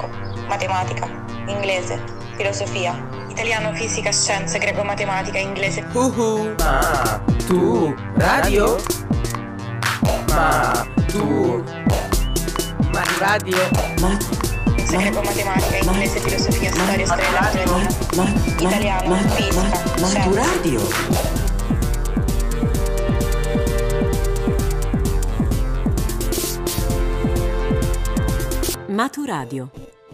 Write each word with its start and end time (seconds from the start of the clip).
gioco, 0.00 0.08
matematica, 0.48 1.06
inglese, 1.46 2.00
filosofia, 2.36 2.94
italiano, 3.28 3.72
fisica, 3.74 4.10
scienze, 4.12 4.58
greco, 4.58 4.82
matematica, 4.84 5.38
inglese. 5.38 5.84
Uhu. 5.92 6.54
Ma 6.58 7.20
tu 7.46 7.94
radio? 8.14 8.76
Ma 10.28 10.86
tu 11.08 11.64
ma 12.92 13.02
radio? 13.18 13.56
Ma 14.00 14.16
greco, 14.88 15.22
matematica, 15.22 15.76
inglese, 15.92 16.20
filosofia, 16.20 16.70
storia, 16.72 17.06
storia 17.06 17.50
geografia, 17.52 18.28
italiano, 18.58 19.16
fisica, 19.34 19.62
Ma 19.62 19.68
tu 19.70 20.06
scienze. 20.06 20.40
radio? 20.40 20.80
Maturadio, 28.88 29.70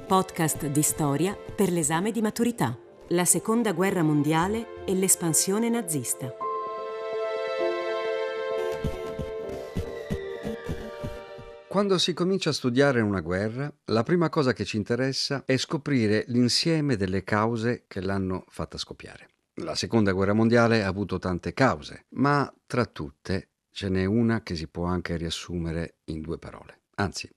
podcast 0.07 0.67
di 0.67 0.83
storia 0.83 1.35
per 1.35 1.73
l'esame 1.73 2.13
di 2.13 2.21
maturità. 2.21 2.79
La 3.09 3.25
seconda 3.25 3.73
guerra 3.73 4.05
mondiale 4.05 4.85
e 4.87 4.95
l'espansione 4.95 5.69
nazista. 5.69 6.33
Quando 11.67 11.99
si 11.99 12.15
comincia 12.15 12.51
a 12.51 12.53
studiare 12.53 13.01
una 13.01 13.21
guerra, 13.21 13.71
la 13.87 14.05
prima 14.05 14.29
cosa 14.29 14.53
che 14.53 14.65
ci 14.65 14.77
interessa 14.77 15.43
è 15.45 15.57
scoprire 15.57 16.25
l'insieme 16.29 16.97
delle 16.97 17.25
cause 17.25 17.85
che 17.89 18.01
l'hanno 18.01 18.45
fatta 18.47 18.79
scoppiare. 18.79 19.29
La 19.55 19.75
seconda 19.75 20.13
guerra 20.13 20.35
mondiale 20.35 20.85
ha 20.85 20.89
avuto 20.89 21.19
tante 21.19 21.53
cause, 21.53 22.07
ma 22.11 22.51
tra 22.65 22.87
tutte 22.87 23.49
ce 23.73 23.89
n'è 23.89 24.05
una 24.05 24.43
che 24.43 24.55
si 24.55 24.69
può 24.69 24.85
anche 24.85 25.17
riassumere 25.17 25.97
in 26.05 26.21
due 26.21 26.39
parole, 26.39 26.83
anzi, 26.95 27.29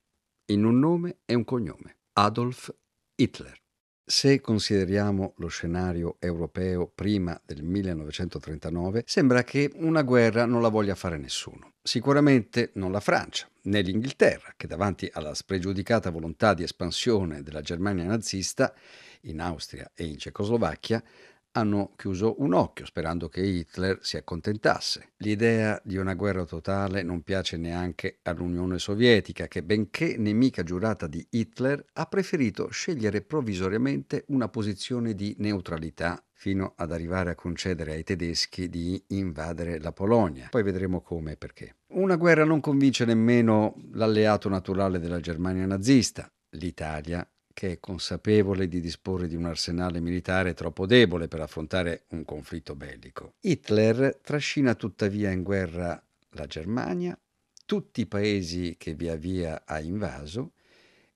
in 0.52 0.66
un 0.66 0.78
nome 0.78 1.18
e 1.26 1.34
un 1.34 1.44
cognome, 1.44 1.99
Adolf 2.22 2.70
Hitler. 3.16 3.58
Se 4.04 4.42
consideriamo 4.42 5.36
lo 5.38 5.48
scenario 5.48 6.18
europeo 6.20 6.92
prima 6.94 7.40
del 7.46 7.64
1939, 7.64 9.04
sembra 9.06 9.44
che 9.44 9.72
una 9.76 10.02
guerra 10.02 10.46
non 10.46 10.62
la 10.62 10.68
voglia 10.68 10.96
fare 10.96 11.18
nessuno. 11.18 11.76
Sicuramente 11.82 12.72
non 12.74 12.92
la 12.92 13.00
Francia, 13.00 13.48
né 13.64 13.82
l'Inghilterra, 13.82 14.54
che 14.58 14.68
davanti 14.68 15.10
alla 15.14 15.34
spregiudicata 15.34 16.10
volontà 16.10 16.54
di 16.54 16.64
espansione 16.64 17.42
della 17.42 17.62
Germania 17.62 18.04
nazista 18.04 18.74
in 19.22 19.40
Austria 19.40 19.90
e 19.96 20.04
in 20.04 20.18
Cecoslovacchia, 20.18 21.02
hanno 21.52 21.94
chiuso 21.96 22.36
un 22.40 22.54
occhio 22.54 22.86
sperando 22.86 23.30
che 23.30 23.42
Hitler 23.42 24.00
si 24.02 24.18
accontentasse. 24.18 25.14
L'idea 25.18 25.80
di 25.84 25.98
una 25.98 26.14
guerra 26.14 26.46
totale 26.46 27.02
non 27.04 27.22
piace 27.22 27.58
neanche 27.58 28.20
all'Unione 28.24 28.80
Sovietica, 28.80 29.48
che 29.48 29.64
benché 29.64 30.16
nemica 30.18 30.64
giurata 30.64 31.08
di 31.08 31.26
Hitler, 31.30 31.84
ha 31.94 32.06
preferito 32.06 32.70
scegliere 32.70 33.22
provvisoriamente 33.22 34.26
una 34.28 34.48
posizione 34.50 35.16
di 35.16 35.36
neutralità 35.40 36.24
fino 36.32 36.74
ad 36.78 36.94
arrivare 36.94 37.32
a 37.32 37.36
concedere 37.36 37.94
ai 37.94 38.04
tedeschi 38.04 38.70
di 38.70 39.02
invadere 39.08 39.80
la 39.80 39.92
Polonia. 39.92 40.48
Poi 40.50 40.64
vedremo 40.64 41.02
come 41.02 41.34
e 41.34 41.38
perché. 41.38 41.76
Una 41.88 42.16
guerra 42.16 42.46
non 42.46 42.62
convince 42.62 43.04
nemmeno 43.04 43.76
l'alleato 43.92 44.48
naturale 44.48 45.00
della 45.00 45.20
Germania 45.20 45.66
nazista, 45.66 46.32
l'Italia, 46.52 47.28
che 47.60 47.74
è 47.74 47.80
consapevole 47.82 48.70
di 48.70 48.80
disporre 48.80 49.28
di 49.28 49.36
un 49.36 49.44
arsenale 49.44 50.00
militare 50.00 50.54
troppo 50.54 50.86
debole 50.86 51.28
per 51.28 51.42
affrontare 51.42 52.04
un 52.12 52.24
conflitto 52.24 52.74
bellico. 52.74 53.34
Hitler 53.42 54.18
trascina 54.24 54.76
tuttavia 54.76 55.30
in 55.30 55.44
guerra 55.44 56.02
la 56.30 56.46
Germania, 56.46 57.20
tutti 57.66 58.00
i 58.00 58.06
paesi 58.06 58.78
che 58.78 58.94
via 58.94 59.18
via 59.18 59.64
ha 59.66 59.82
invaso 59.82 60.54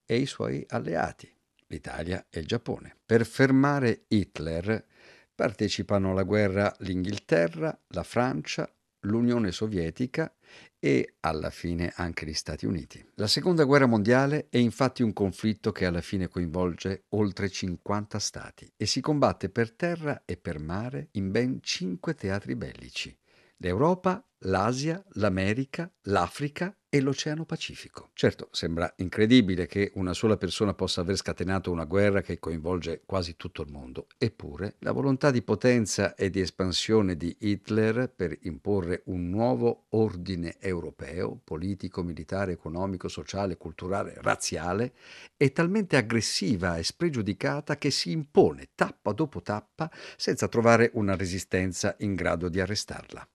e 0.06 0.18
i 0.18 0.26
suoi 0.26 0.66
alleati, 0.68 1.34
l'Italia 1.68 2.26
e 2.30 2.42
il 2.42 2.46
Giappone. 2.46 2.94
Per 3.06 3.26
fermare 3.26 4.04
Hitler 4.10 4.86
partecipano 5.34 6.12
alla 6.12 6.24
guerra 6.24 6.76
l'Inghilterra, 6.80 7.80
la 7.88 8.04
Francia, 8.04 8.70
l'Unione 9.04 9.52
Sovietica 9.52 10.34
e 10.80 11.16
alla 11.22 11.50
fine 11.50 11.94
anche 11.96 12.26
gli 12.26 12.34
Stati 12.34 12.66
Uniti. 12.66 13.04
La 13.16 13.28
seconda 13.28 13.64
guerra 13.64 13.86
mondiale 13.86 14.48
è 14.50 14.58
infatti 14.58 15.02
un 15.02 15.14
conflitto 15.14 15.72
che 15.72 15.86
alla 15.86 16.02
fine 16.02 16.28
coinvolge 16.28 17.06
oltre 17.10 17.50
50 17.50 18.20
stati 18.20 18.72
e 18.76 18.86
si 18.86 19.00
combatte 19.02 19.50
per 19.50 19.72
terra 19.72 20.24
e 20.26 20.38
per 20.38 20.60
mare 20.60 21.10
in 21.12 21.32
ben 21.32 21.60
cinque 21.62 22.16
teatri 22.16 22.56
bellici. 22.56 23.18
L'Europa, 23.58 24.26
l'Asia, 24.46 25.04
l'America, 25.14 25.92
l'Africa 26.04 26.76
e 26.90 27.00
l'Oceano 27.00 27.46
Pacifico. 27.46 28.10
Certo, 28.14 28.50
sembra 28.52 28.94
incredibile 28.98 29.66
che 29.66 29.92
una 29.96 30.14
sola 30.14 30.38
persona 30.38 30.74
possa 30.74 31.02
aver 31.02 31.16
scatenato 31.16 31.72
una 31.72 31.86
guerra 31.86 32.22
che 32.22 32.38
coinvolge 32.38 33.02
quasi 33.06 33.36
tutto 33.36 33.64
il 33.64 33.72
mondo, 33.72 34.08
eppure 34.18 34.76
la 34.80 34.92
volontà 34.92 35.32
di 35.32 35.42
potenza 35.42 36.14
e 36.14 36.30
di 36.30 36.40
espansione 36.40 37.16
di 37.18 37.36
Hitler 37.40 38.12
per 38.16 38.38
imporre 38.42 39.02
un 39.06 39.30
nuovo 39.30 39.86
ordine 39.90 40.58
europeo, 40.60 41.40
politico, 41.44 42.04
militare, 42.04 42.52
economico, 42.52 43.08
sociale, 43.08 43.58
culturale, 43.58 44.14
razziale, 44.18 44.94
è 45.36 45.52
talmente 45.52 45.98
aggressiva 45.98 46.78
e 46.78 46.84
spregiudicata 46.84 47.78
che 47.78 47.90
si 47.90 48.12
impone 48.12 48.70
tappa 48.76 49.14
dopo 49.14 49.42
tappa 49.42 49.90
senza 50.16 50.48
trovare 50.48 50.92
una 50.94 51.16
resistenza 51.16 51.96
in 52.00 52.14
grado 52.14 52.50
di 52.50 52.60
arrestarla. 52.60 53.28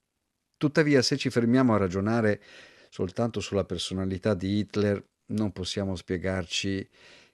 Tuttavia, 0.59 1.03
se 1.03 1.17
ci 1.17 1.31
fermiamo 1.31 1.73
a 1.73 1.79
ragionare 1.79 2.43
soltanto 2.91 3.39
sulla 3.39 3.65
personalità 3.65 4.35
di 4.35 4.59
Hitler, 4.59 5.03
non 5.27 5.53
possiamo 5.53 5.95
spiegarci 5.95 6.89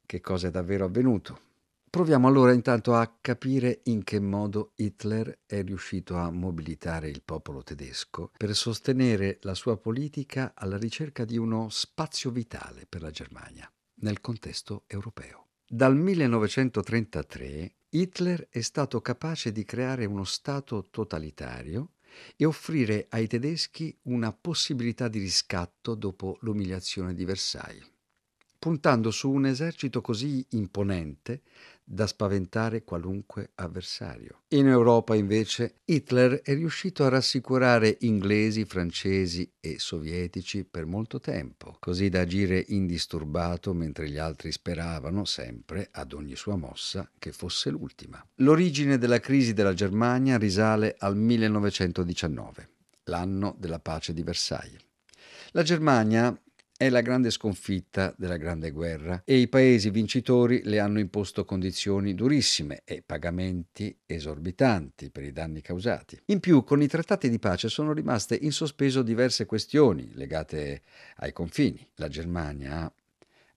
che 0.04 0.20
cosa 0.20 0.48
è 0.48 0.50
davvero 0.50 0.84
avvenuto. 0.84 1.40
Proviamo 1.88 2.28
allora 2.28 2.52
intanto 2.52 2.94
a 2.94 3.16
capire 3.20 3.80
in 3.84 4.04
che 4.04 4.20
modo 4.20 4.72
Hitler 4.74 5.38
è 5.46 5.62
riuscito 5.62 6.16
a 6.16 6.30
mobilitare 6.30 7.08
il 7.08 7.22
popolo 7.24 7.62
tedesco 7.62 8.30
per 8.36 8.54
sostenere 8.54 9.38
la 9.42 9.54
sua 9.54 9.78
politica 9.78 10.52
alla 10.54 10.76
ricerca 10.76 11.24
di 11.24 11.38
uno 11.38 11.68
spazio 11.70 12.30
vitale 12.30 12.84
per 12.86 13.00
la 13.00 13.10
Germania 13.10 13.72
nel 14.00 14.20
contesto 14.20 14.82
europeo. 14.86 15.46
Dal 15.66 15.96
1933 15.96 17.74
Hitler 17.88 18.48
è 18.50 18.60
stato 18.60 19.00
capace 19.00 19.52
di 19.52 19.64
creare 19.64 20.04
uno 20.04 20.24
Stato 20.24 20.88
totalitario 20.90 21.93
e 22.36 22.44
offrire 22.44 23.06
ai 23.10 23.26
tedeschi 23.26 23.96
una 24.02 24.32
possibilità 24.32 25.08
di 25.08 25.18
riscatto 25.18 25.94
dopo 25.94 26.38
l'umiliazione 26.40 27.14
di 27.14 27.24
Versailles, 27.24 27.90
puntando 28.58 29.10
su 29.10 29.30
un 29.30 29.46
esercito 29.46 30.00
così 30.00 30.44
imponente 30.50 31.42
da 31.84 32.06
spaventare 32.06 32.82
qualunque 32.82 33.50
avversario. 33.56 34.42
In 34.48 34.66
Europa, 34.66 35.14
invece, 35.14 35.80
Hitler 35.84 36.40
è 36.42 36.54
riuscito 36.54 37.04
a 37.04 37.08
rassicurare 37.08 37.98
inglesi, 38.00 38.64
francesi 38.64 39.50
e 39.60 39.78
sovietici 39.78 40.64
per 40.64 40.86
molto 40.86 41.20
tempo, 41.20 41.76
così 41.78 42.08
da 42.08 42.22
agire 42.22 42.64
indisturbato 42.68 43.74
mentre 43.74 44.08
gli 44.08 44.18
altri 44.18 44.50
speravano 44.50 45.24
sempre, 45.24 45.88
ad 45.90 46.12
ogni 46.14 46.34
sua 46.36 46.56
mossa, 46.56 47.10
che 47.18 47.32
fosse 47.32 47.70
l'ultima. 47.70 48.24
L'origine 48.36 48.96
della 48.96 49.20
crisi 49.20 49.52
della 49.52 49.74
Germania 49.74 50.38
risale 50.38 50.96
al 50.98 51.16
1919, 51.16 52.68
l'anno 53.04 53.54
della 53.58 53.78
pace 53.78 54.14
di 54.14 54.22
Versailles. 54.22 54.80
La 55.50 55.62
Germania 55.62 56.36
è 56.76 56.88
la 56.88 57.02
grande 57.02 57.30
sconfitta 57.30 58.12
della 58.18 58.36
Grande 58.36 58.72
Guerra 58.72 59.22
e 59.24 59.36
i 59.38 59.46
paesi 59.46 59.90
vincitori 59.90 60.62
le 60.64 60.80
hanno 60.80 60.98
imposto 60.98 61.44
condizioni 61.44 62.14
durissime 62.14 62.82
e 62.84 63.00
pagamenti 63.00 63.96
esorbitanti 64.04 65.10
per 65.10 65.22
i 65.22 65.32
danni 65.32 65.60
causati. 65.60 66.20
In 66.26 66.40
più, 66.40 66.64
con 66.64 66.82
i 66.82 66.88
trattati 66.88 67.28
di 67.28 67.38
pace 67.38 67.68
sono 67.68 67.92
rimaste 67.92 68.34
in 68.34 68.50
sospeso 68.50 69.02
diverse 69.02 69.46
questioni 69.46 70.10
legate 70.14 70.82
ai 71.18 71.32
confini. 71.32 71.88
La 71.94 72.08
Germania 72.08 72.92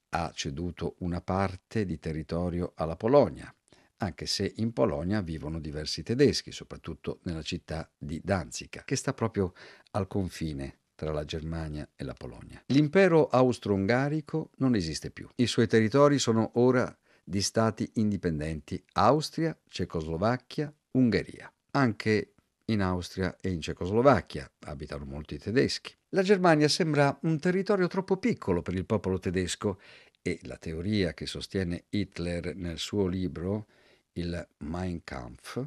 ha 0.09 0.31
ceduto 0.33 0.95
una 0.99 1.19
parte 1.19 1.85
di 1.85 1.99
territorio 1.99 2.73
alla 2.75 2.95
Polonia, 2.95 3.51
anche 3.97 4.27
se 4.27 4.53
in 4.57 4.73
Polonia 4.73 5.21
vivono 5.21 5.59
diversi 5.59 6.03
tedeschi, 6.03 6.51
soprattutto 6.51 7.19
nella 7.23 7.41
città 7.41 7.89
di 7.97 8.21
Danzica, 8.23 8.83
che 8.85 8.95
sta 8.95 9.13
proprio 9.13 9.53
al 9.91 10.05
confine 10.05 10.77
tra 10.97 11.11
la 11.11 11.23
Germania 11.23 11.87
e 11.95 12.03
la 12.03 12.15
Polonia. 12.15 12.61
L'impero 12.67 13.27
austro-ungarico 13.27 14.49
non 14.57 14.73
esiste 14.73 15.11
più. 15.11 15.29
I 15.35 15.45
suoi 15.45 15.67
territori 15.67 16.17
sono 16.17 16.53
ora 16.55 16.93
di 17.23 17.41
stati 17.41 17.87
indipendenti 17.95 18.83
Austria, 18.93 19.55
Cecoslovacchia, 19.69 20.73
Ungheria. 20.91 21.53
Anche 21.71 22.33
in 22.65 22.81
Austria 22.81 23.37
e 23.39 23.51
in 23.51 23.61
Cecoslovacchia 23.61 24.51
abitano 24.61 25.05
molti 25.05 25.37
tedeschi. 25.37 25.95
La 26.09 26.23
Germania 26.23 26.67
sembra 26.67 27.15
un 27.21 27.39
territorio 27.39 27.85
troppo 27.85 28.17
piccolo 28.17 28.63
per 28.63 28.73
il 28.73 28.85
popolo 28.85 29.19
tedesco 29.19 29.79
e 30.23 30.39
la 30.43 30.57
teoria 30.57 31.13
che 31.13 31.27
sostiene 31.27 31.85
Hitler 31.89 32.55
nel 32.55 32.79
suo 32.79 33.05
libro, 33.05 33.67
il 34.13 34.47
Mein 34.59 35.03
Kampf, 35.03 35.63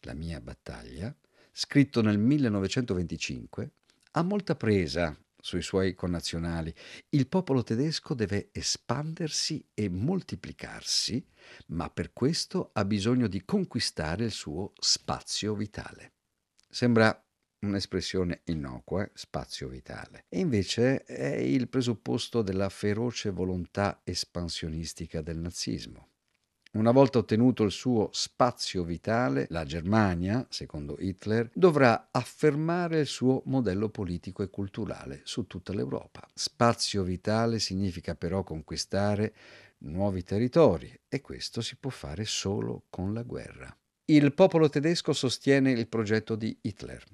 la 0.00 0.14
mia 0.14 0.40
battaglia, 0.40 1.14
scritto 1.52 2.02
nel 2.02 2.18
1925, 2.18 3.70
ha 4.12 4.22
molta 4.22 4.56
presa 4.56 5.16
sui 5.42 5.62
suoi 5.62 5.94
connazionali. 5.94 6.72
Il 7.10 7.26
popolo 7.26 7.62
tedesco 7.62 8.14
deve 8.14 8.50
espandersi 8.52 9.66
e 9.74 9.88
moltiplicarsi, 9.88 11.26
ma 11.68 11.90
per 11.90 12.12
questo 12.12 12.70
ha 12.72 12.84
bisogno 12.84 13.26
di 13.26 13.44
conquistare 13.44 14.24
il 14.24 14.30
suo 14.30 14.72
spazio 14.78 15.54
vitale. 15.54 16.12
Sembra 16.68 17.14
un'espressione 17.66 18.42
innocua, 18.46 19.08
spazio 19.14 19.68
vitale. 19.68 20.24
E 20.28 20.38
invece 20.38 21.02
è 21.04 21.34
il 21.36 21.68
presupposto 21.68 22.42
della 22.42 22.68
feroce 22.68 23.30
volontà 23.30 24.00
espansionistica 24.04 25.22
del 25.22 25.38
nazismo. 25.38 26.11
Una 26.74 26.90
volta 26.90 27.18
ottenuto 27.18 27.64
il 27.64 27.70
suo 27.70 28.08
spazio 28.12 28.82
vitale, 28.82 29.44
la 29.50 29.64
Germania, 29.66 30.46
secondo 30.48 30.96
Hitler, 30.98 31.50
dovrà 31.52 32.08
affermare 32.10 33.00
il 33.00 33.06
suo 33.06 33.42
modello 33.44 33.90
politico 33.90 34.42
e 34.42 34.48
culturale 34.48 35.20
su 35.24 35.46
tutta 35.46 35.74
l'Europa. 35.74 36.26
Spazio 36.32 37.02
vitale 37.02 37.58
significa 37.58 38.14
però 38.14 38.42
conquistare 38.42 39.34
nuovi 39.80 40.22
territori 40.22 40.98
e 41.08 41.20
questo 41.20 41.60
si 41.60 41.76
può 41.76 41.90
fare 41.90 42.24
solo 42.24 42.86
con 42.88 43.12
la 43.12 43.22
guerra. 43.22 43.76
Il 44.06 44.32
popolo 44.32 44.70
tedesco 44.70 45.12
sostiene 45.12 45.72
il 45.72 45.88
progetto 45.88 46.36
di 46.36 46.56
Hitler, 46.62 47.04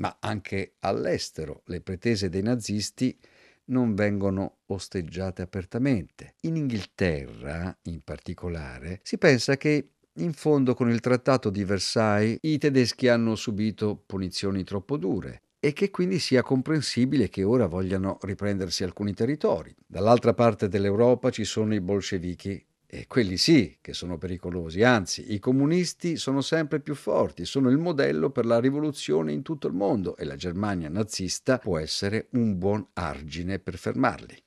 ma 0.00 0.16
anche 0.18 0.74
all'estero 0.80 1.62
le 1.66 1.80
pretese 1.80 2.28
dei 2.28 2.42
nazisti 2.42 3.16
non 3.66 3.94
vengono 3.94 4.58
osteggiate 4.66 5.42
apertamente. 5.42 6.34
In 6.42 6.56
Inghilterra, 6.56 7.76
in 7.82 8.00
particolare, 8.02 9.00
si 9.02 9.18
pensa 9.18 9.56
che 9.56 9.90
in 10.14 10.32
fondo 10.32 10.74
con 10.74 10.90
il 10.90 11.00
trattato 11.00 11.50
di 11.50 11.64
Versailles 11.64 12.38
i 12.42 12.58
tedeschi 12.58 13.08
hanno 13.08 13.34
subito 13.34 14.02
punizioni 14.06 14.64
troppo 14.64 14.96
dure 14.96 15.42
e 15.60 15.72
che 15.72 15.90
quindi 15.90 16.18
sia 16.18 16.42
comprensibile 16.42 17.28
che 17.28 17.42
ora 17.42 17.66
vogliano 17.66 18.18
riprendersi 18.22 18.84
alcuni 18.84 19.14
territori. 19.14 19.74
Dall'altra 19.86 20.32
parte 20.32 20.68
dell'Europa 20.68 21.30
ci 21.30 21.44
sono 21.44 21.74
i 21.74 21.80
bolscevichi 21.80 22.64
e 22.86 23.06
quelli 23.06 23.36
sì 23.36 23.78
che 23.80 23.92
sono 23.92 24.16
pericolosi, 24.16 24.82
anzi 24.82 25.32
i 25.32 25.38
comunisti 25.38 26.16
sono 26.16 26.40
sempre 26.40 26.80
più 26.80 26.94
forti, 26.94 27.44
sono 27.44 27.68
il 27.68 27.78
modello 27.78 28.30
per 28.30 28.46
la 28.46 28.60
rivoluzione 28.60 29.32
in 29.32 29.42
tutto 29.42 29.66
il 29.66 29.74
mondo 29.74 30.16
e 30.16 30.24
la 30.24 30.36
Germania 30.36 30.88
nazista 30.88 31.58
può 31.58 31.78
essere 31.78 32.28
un 32.30 32.58
buon 32.58 32.86
argine 32.94 33.58
per 33.58 33.76
fermarli. 33.76 34.40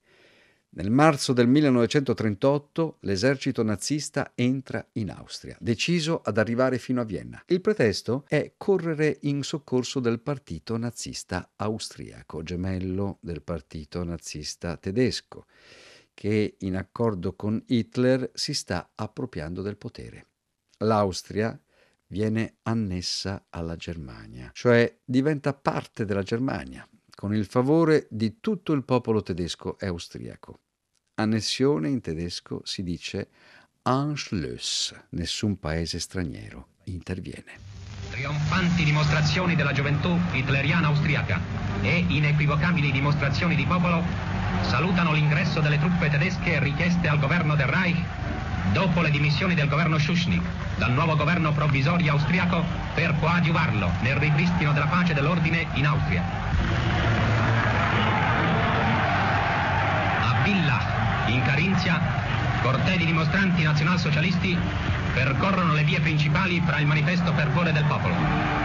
Nel 0.71 0.91
marzo 0.91 1.33
del 1.33 1.47
1938 1.47 2.97
l'esercito 3.01 3.63
nazista 3.63 4.33
entra 4.35 4.87
in 4.93 5.09
Austria, 5.09 5.57
deciso 5.59 6.21
ad 6.23 6.37
arrivare 6.37 6.77
fino 6.77 7.01
a 7.01 7.05
Vienna. 7.05 7.41
Il 7.47 7.59
pretesto 7.59 8.23
è 8.27 8.53
correre 8.55 9.17
in 9.21 9.41
soccorso 9.41 9.99
del 9.99 10.19
partito 10.19 10.77
nazista 10.77 11.51
austriaco, 11.55 12.43
gemello 12.43 13.17
del 13.19 13.41
partito 13.41 14.03
nazista 14.03 14.77
tedesco 14.77 15.47
che 16.19 16.57
in 16.59 16.75
accordo 16.75 17.33
con 17.33 17.63
Hitler 17.67 18.29
si 18.33 18.53
sta 18.53 18.91
appropriando 18.93 19.61
del 19.61 19.77
potere. 19.77 20.25
L'Austria 20.79 21.57
viene 22.07 22.57
annessa 22.63 23.45
alla 23.49 23.77
Germania, 23.77 24.49
cioè 24.51 24.99
diventa 25.05 25.53
parte 25.53 26.03
della 26.03 26.21
Germania, 26.21 26.85
con 27.15 27.33
il 27.33 27.45
favore 27.45 28.05
di 28.09 28.41
tutto 28.41 28.73
il 28.73 28.83
popolo 28.83 29.23
tedesco 29.23 29.79
e 29.79 29.87
austriaco. 29.87 30.59
Annessione 31.15 31.87
in 31.87 32.01
tedesco 32.01 32.59
si 32.65 32.83
dice 32.83 33.29
Anschluss, 33.83 34.93
nessun 35.11 35.57
paese 35.57 36.01
straniero 36.01 36.71
interviene. 36.83 37.77
Trionfanti 38.11 38.83
dimostrazioni 38.83 39.55
della 39.55 39.71
gioventù 39.71 40.09
hitleriana 40.33 40.87
austriaca 40.87 41.39
e 41.81 41.99
inequivocabili 42.09 42.91
dimostrazioni 42.91 43.55
di 43.55 43.63
popolo 43.63 44.38
salutano 44.61 45.13
l'ingresso 45.13 45.59
delle 45.59 45.79
truppe 45.79 46.09
tedesche 46.09 46.59
richieste 46.59 47.07
al 47.07 47.19
governo 47.19 47.55
del 47.55 47.67
Reich 47.67 47.97
dopo 48.71 49.01
le 49.01 49.09
dimissioni 49.09 49.55
del 49.55 49.67
governo 49.67 49.97
Schuschnigg 49.97 50.41
dal 50.77 50.91
nuovo 50.91 51.15
governo 51.15 51.51
provvisorio 51.51 52.13
austriaco 52.13 52.63
per 52.93 53.15
coadiuvarlo 53.19 53.91
nel 54.01 54.15
ripristino 54.15 54.71
della 54.71 54.87
pace 54.87 55.11
e 55.11 55.15
dell'ordine 55.15 55.65
in 55.73 55.85
Austria. 55.85 56.23
A 60.21 60.41
Villach, 60.43 60.85
in 61.27 61.41
Carinzia, 61.43 61.99
cortei 62.61 62.97
di 62.97 63.05
dimostranti 63.05 63.63
nazionalsocialisti 63.63 64.57
percorrono 65.13 65.73
le 65.73 65.83
vie 65.83 65.99
principali 65.99 66.61
fra 66.65 66.79
il 66.79 66.85
manifesto 66.85 67.33
fervore 67.33 67.71
del 67.71 67.83
popolo. 67.85 68.58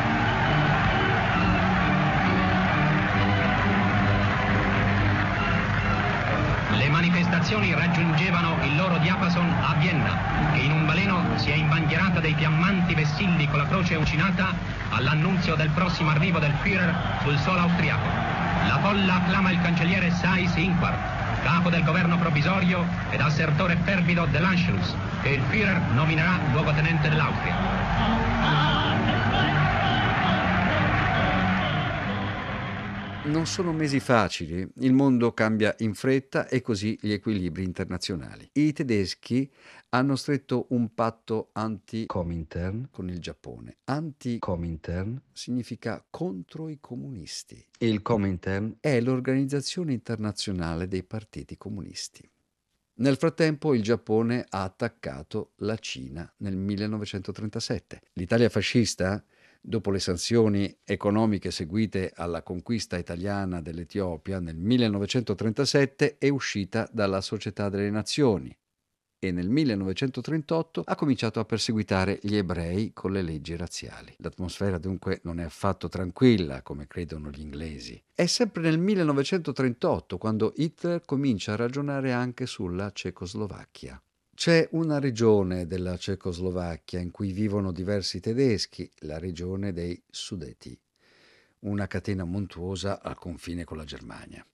Manifestazioni 7.44 7.74
raggiungevano 7.74 8.56
il 8.64 8.74
loro 8.74 8.96
diapason 8.98 9.46
a 9.60 9.74
Vienna, 9.74 10.16
che 10.54 10.60
in 10.60 10.72
un 10.72 10.86
baleno 10.86 11.22
si 11.36 11.50
è 11.50 11.54
imbandierata 11.54 12.18
dei 12.20 12.34
fiammanti 12.34 12.94
vessilli 12.94 13.46
con 13.48 13.58
la 13.58 13.66
croce 13.66 13.96
uncinata 13.96 14.54
all'annunzio 14.88 15.54
del 15.54 15.68
prossimo 15.68 16.10
arrivo 16.10 16.38
del 16.38 16.54
Führer 16.62 16.94
sul 17.22 17.38
suolo 17.38 17.60
austriaco. 17.60 18.06
La 18.66 18.78
folla 18.80 19.16
acclama 19.16 19.50
il 19.50 19.60
cancelliere 19.60 20.10
Sais 20.10 20.56
Inquart, 20.56 20.96
capo 21.42 21.68
del 21.68 21.84
governo 21.84 22.16
provvisorio 22.16 22.86
ed 23.10 23.20
assertore 23.20 23.76
fervido 23.82 24.26
dell'Anschluss, 24.30 24.94
che 25.20 25.28
il 25.28 25.42
Führer 25.50 25.78
nominerà 25.92 26.38
luogotenente 26.50 27.10
dell'Austria. 27.10 28.63
Non 33.26 33.46
sono 33.46 33.72
mesi 33.72 34.00
facili, 34.00 34.68
il 34.80 34.92
mondo 34.92 35.32
cambia 35.32 35.74
in 35.78 35.94
fretta 35.94 36.46
e 36.46 36.60
così 36.60 36.98
gli 37.00 37.10
equilibri 37.10 37.64
internazionali. 37.64 38.46
I 38.52 38.74
tedeschi 38.74 39.50
hanno 39.88 40.14
stretto 40.14 40.66
un 40.70 40.92
patto 40.92 41.48
anti-Comintern 41.52 42.88
con 42.90 43.08
il 43.08 43.20
Giappone. 43.20 43.78
Anti-Comintern 43.84 45.22
significa 45.32 46.04
contro 46.10 46.68
i 46.68 46.76
comunisti. 46.80 47.66
Il 47.78 48.02
Comintern 48.02 48.76
è 48.78 49.00
l'organizzazione 49.00 49.94
internazionale 49.94 50.86
dei 50.86 51.02
partiti 51.02 51.56
comunisti. 51.56 52.30
Nel 52.96 53.16
frattempo 53.16 53.74
il 53.74 53.82
Giappone 53.82 54.44
ha 54.50 54.62
attaccato 54.62 55.52
la 55.56 55.76
Cina 55.78 56.30
nel 56.38 56.56
1937. 56.56 58.02
L'Italia 58.12 58.50
fascista 58.50 59.24
dopo 59.66 59.90
le 59.90 59.98
sanzioni 59.98 60.76
economiche 60.84 61.50
seguite 61.50 62.12
alla 62.14 62.42
conquista 62.42 62.98
italiana 62.98 63.62
dell'Etiopia 63.62 64.38
nel 64.38 64.56
1937 64.56 66.18
è 66.18 66.28
uscita 66.28 66.86
dalla 66.92 67.22
Società 67.22 67.70
delle 67.70 67.88
Nazioni 67.88 68.54
e 69.18 69.32
nel 69.32 69.48
1938 69.48 70.82
ha 70.84 70.94
cominciato 70.94 71.40
a 71.40 71.46
perseguitare 71.46 72.18
gli 72.20 72.36
ebrei 72.36 72.92
con 72.92 73.12
le 73.12 73.22
leggi 73.22 73.56
razziali. 73.56 74.14
L'atmosfera 74.18 74.76
dunque 74.76 75.20
non 75.22 75.40
è 75.40 75.44
affatto 75.44 75.88
tranquilla, 75.88 76.60
come 76.60 76.86
credono 76.86 77.30
gli 77.30 77.40
inglesi. 77.40 77.98
È 78.14 78.26
sempre 78.26 78.60
nel 78.60 78.78
1938 78.78 80.18
quando 80.18 80.52
Hitler 80.56 81.02
comincia 81.06 81.54
a 81.54 81.56
ragionare 81.56 82.12
anche 82.12 82.44
sulla 82.44 82.90
Cecoslovacchia. 82.92 83.98
C'è 84.34 84.66
una 84.72 84.98
regione 84.98 85.64
della 85.64 85.96
Cecoslovacchia 85.96 86.98
in 86.98 87.12
cui 87.12 87.30
vivono 87.30 87.70
diversi 87.70 88.18
tedeschi, 88.18 88.90
la 89.00 89.18
regione 89.18 89.72
dei 89.72 90.02
Sudeti, 90.10 90.76
una 91.60 91.86
catena 91.86 92.24
montuosa 92.24 93.00
al 93.00 93.14
confine 93.16 93.62
con 93.62 93.76
la 93.76 93.84
Germania. 93.84 94.44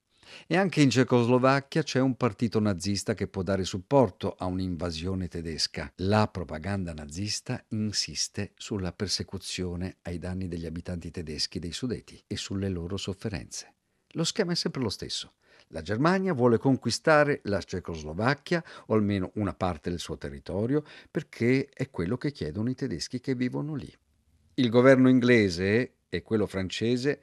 E 0.47 0.55
anche 0.55 0.83
in 0.83 0.91
Cecoslovacchia 0.91 1.83
c'è 1.83 1.99
un 1.99 2.15
partito 2.15 2.61
nazista 2.61 3.15
che 3.15 3.27
può 3.27 3.43
dare 3.43 3.65
supporto 3.65 4.35
a 4.39 4.45
un'invasione 4.45 5.29
tedesca. 5.29 5.91
La 5.97 6.29
propaganda 6.29 6.93
nazista 6.93 7.65
insiste 7.69 8.53
sulla 8.57 8.93
persecuzione 8.93 9.97
ai 10.03 10.19
danni 10.19 10.47
degli 10.47 10.67
abitanti 10.67 11.11
tedeschi 11.11 11.59
dei 11.59 11.73
Sudeti 11.73 12.23
e 12.27 12.37
sulle 12.37 12.69
loro 12.69 12.99
sofferenze. 12.99 13.75
Lo 14.13 14.25
schema 14.25 14.53
è 14.53 14.57
sempre 14.57 14.83
lo 14.83 14.91
stesso. 14.91 15.33
La 15.73 15.83
Germania 15.83 16.33
vuole 16.33 16.59
conquistare 16.59 17.41
la 17.45 17.61
Cecoslovacchia 17.61 18.63
o 18.87 18.95
almeno 18.95 19.31
una 19.35 19.55
parte 19.55 19.89
del 19.89 20.01
suo 20.01 20.19
territorio 20.19 20.83
perché 21.09 21.69
è 21.73 21.91
quello 21.91 22.17
che 22.17 22.33
chiedono 22.33 22.71
i 22.71 22.75
tedeschi 22.75 23.21
che 23.21 23.37
vivono 23.37 23.77
lì. 23.77 23.93
Il 24.55 24.69
governo 24.69 25.09
inglese 25.09 25.99
e 26.09 26.23
quello 26.23 26.49
francese 26.49 27.21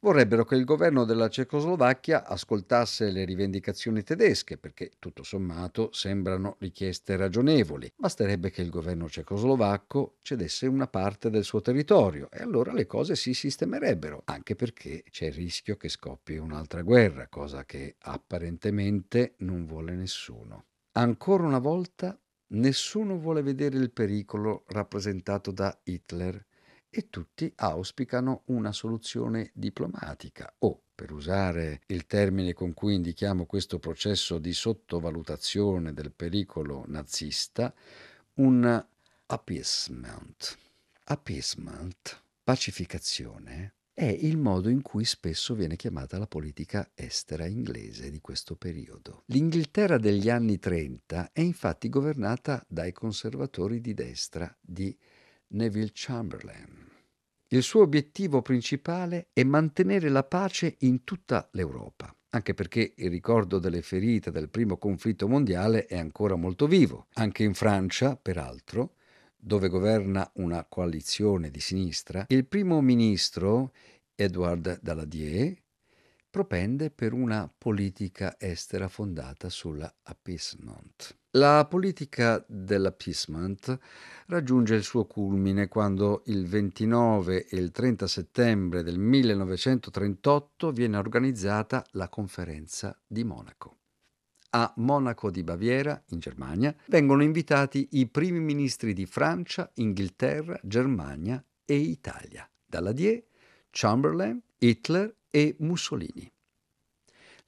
vorrebbero 0.00 0.44
che 0.44 0.54
il 0.54 0.64
governo 0.64 1.04
della 1.04 1.28
Cecoslovacchia 1.28 2.26
ascoltasse 2.26 3.10
le 3.10 3.24
rivendicazioni 3.24 4.02
tedesche, 4.02 4.56
perché 4.58 4.92
tutto 4.98 5.22
sommato 5.22 5.90
sembrano 5.92 6.56
richieste 6.58 7.16
ragionevoli. 7.16 7.92
Basterebbe 7.96 8.50
che 8.50 8.62
il 8.62 8.70
governo 8.70 9.08
cecoslovacco 9.08 10.16
cedesse 10.22 10.66
una 10.66 10.88
parte 10.88 11.30
del 11.30 11.44
suo 11.44 11.60
territorio 11.60 12.28
e 12.30 12.42
allora 12.42 12.72
le 12.72 12.86
cose 12.86 13.14
si 13.14 13.34
sistemerebbero, 13.34 14.22
anche 14.24 14.54
perché 14.54 15.04
c'è 15.10 15.26
il 15.26 15.34
rischio 15.34 15.76
che 15.76 15.88
scoppi 15.88 16.36
un'altra 16.36 16.82
guerra, 16.82 17.28
cosa 17.28 17.64
che 17.64 17.96
apparentemente 17.98 19.34
non 19.38 19.66
vuole 19.66 19.94
nessuno. 19.94 20.66
Ancora 20.92 21.44
una 21.44 21.58
volta 21.58 22.18
Nessuno 22.52 23.16
vuole 23.16 23.42
vedere 23.42 23.78
il 23.78 23.92
pericolo 23.92 24.64
rappresentato 24.68 25.52
da 25.52 25.78
Hitler 25.84 26.46
e 26.90 27.08
tutti 27.08 27.50
auspicano 27.56 28.42
una 28.46 28.72
soluzione 28.72 29.50
diplomatica 29.54 30.52
o, 30.58 30.82
per 30.94 31.12
usare 31.12 31.80
il 31.86 32.06
termine 32.06 32.52
con 32.52 32.74
cui 32.74 32.94
indichiamo 32.94 33.46
questo 33.46 33.78
processo 33.78 34.38
di 34.38 34.52
sottovalutazione 34.52 35.94
del 35.94 36.12
pericolo 36.12 36.84
nazista, 36.88 37.72
un 38.34 38.84
appeasement. 39.26 40.58
Appeasement, 41.04 42.22
pacificazione, 42.42 43.74
è 43.92 44.06
il 44.06 44.38
modo 44.38 44.68
in 44.68 44.82
cui 44.82 45.04
spesso 45.04 45.54
viene 45.54 45.76
chiamata 45.76 46.18
la 46.18 46.26
politica 46.26 46.90
estera 46.94 47.46
inglese 47.46 48.10
di 48.10 48.20
questo 48.20 48.56
periodo. 48.56 49.24
L'Inghilterra 49.26 49.98
degli 49.98 50.30
anni 50.30 50.58
30 50.58 51.32
è 51.32 51.40
infatti 51.40 51.88
governata 51.88 52.64
dai 52.66 52.92
conservatori 52.92 53.80
di 53.80 53.92
destra 53.92 54.56
di 54.60 54.96
Neville 55.52 55.90
Chamberlain. 55.92 56.88
Il 57.48 57.62
suo 57.62 57.82
obiettivo 57.82 58.42
principale 58.42 59.30
è 59.32 59.42
mantenere 59.42 60.08
la 60.08 60.22
pace 60.22 60.76
in 60.80 61.02
tutta 61.02 61.48
l'Europa, 61.52 62.14
anche 62.30 62.54
perché 62.54 62.94
il 62.96 63.10
ricordo 63.10 63.58
delle 63.58 63.82
ferite 63.82 64.30
del 64.30 64.48
primo 64.48 64.76
conflitto 64.76 65.26
mondiale 65.26 65.86
è 65.86 65.98
ancora 65.98 66.36
molto 66.36 66.68
vivo. 66.68 67.08
Anche 67.14 67.42
in 67.42 67.54
Francia, 67.54 68.16
peraltro, 68.16 68.94
dove 69.36 69.68
governa 69.68 70.30
una 70.34 70.64
coalizione 70.68 71.50
di 71.50 71.60
sinistra, 71.60 72.26
il 72.28 72.46
primo 72.46 72.80
ministro 72.80 73.72
Edouard 74.14 74.78
Daladier 74.80 75.56
propende 76.30 76.90
per 76.90 77.12
una 77.12 77.52
politica 77.58 78.36
estera 78.38 78.86
fondata 78.86 79.48
sull'appeasement. 79.48 81.18
La 81.34 81.64
politica 81.70 82.44
dell'appeasement 82.48 83.78
raggiunge 84.26 84.74
il 84.74 84.82
suo 84.82 85.04
culmine 85.04 85.68
quando 85.68 86.22
il 86.26 86.48
29 86.48 87.46
e 87.46 87.56
il 87.56 87.70
30 87.70 88.08
settembre 88.08 88.82
del 88.82 88.98
1938 88.98 90.72
viene 90.72 90.96
organizzata 90.96 91.86
la 91.92 92.08
conferenza 92.08 93.00
di 93.06 93.22
Monaco. 93.22 93.76
A 94.50 94.72
Monaco 94.78 95.30
di 95.30 95.44
Baviera, 95.44 96.02
in 96.08 96.18
Germania, 96.18 96.74
vengono 96.88 97.22
invitati 97.22 97.86
i 97.92 98.08
primi 98.08 98.40
ministri 98.40 98.92
di 98.92 99.06
Francia, 99.06 99.70
Inghilterra, 99.74 100.58
Germania 100.64 101.40
e 101.64 101.76
Italia, 101.76 102.50
Daladier, 102.66 103.22
Chamberlain, 103.70 104.42
Hitler 104.58 105.14
e 105.30 105.54
Mussolini. 105.60 106.28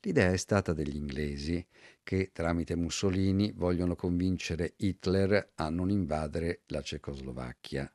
L'idea 0.05 0.33
è 0.33 0.37
stata 0.37 0.73
degli 0.73 0.97
inglesi 0.97 1.65
che 2.03 2.31
tramite 2.33 2.75
Mussolini 2.75 3.53
vogliono 3.53 3.95
convincere 3.95 4.75
Hitler 4.77 5.53
a 5.55 5.69
non 5.69 5.91
invadere 5.91 6.63
la 6.67 6.83
Cecoslovacchia. 6.83 7.91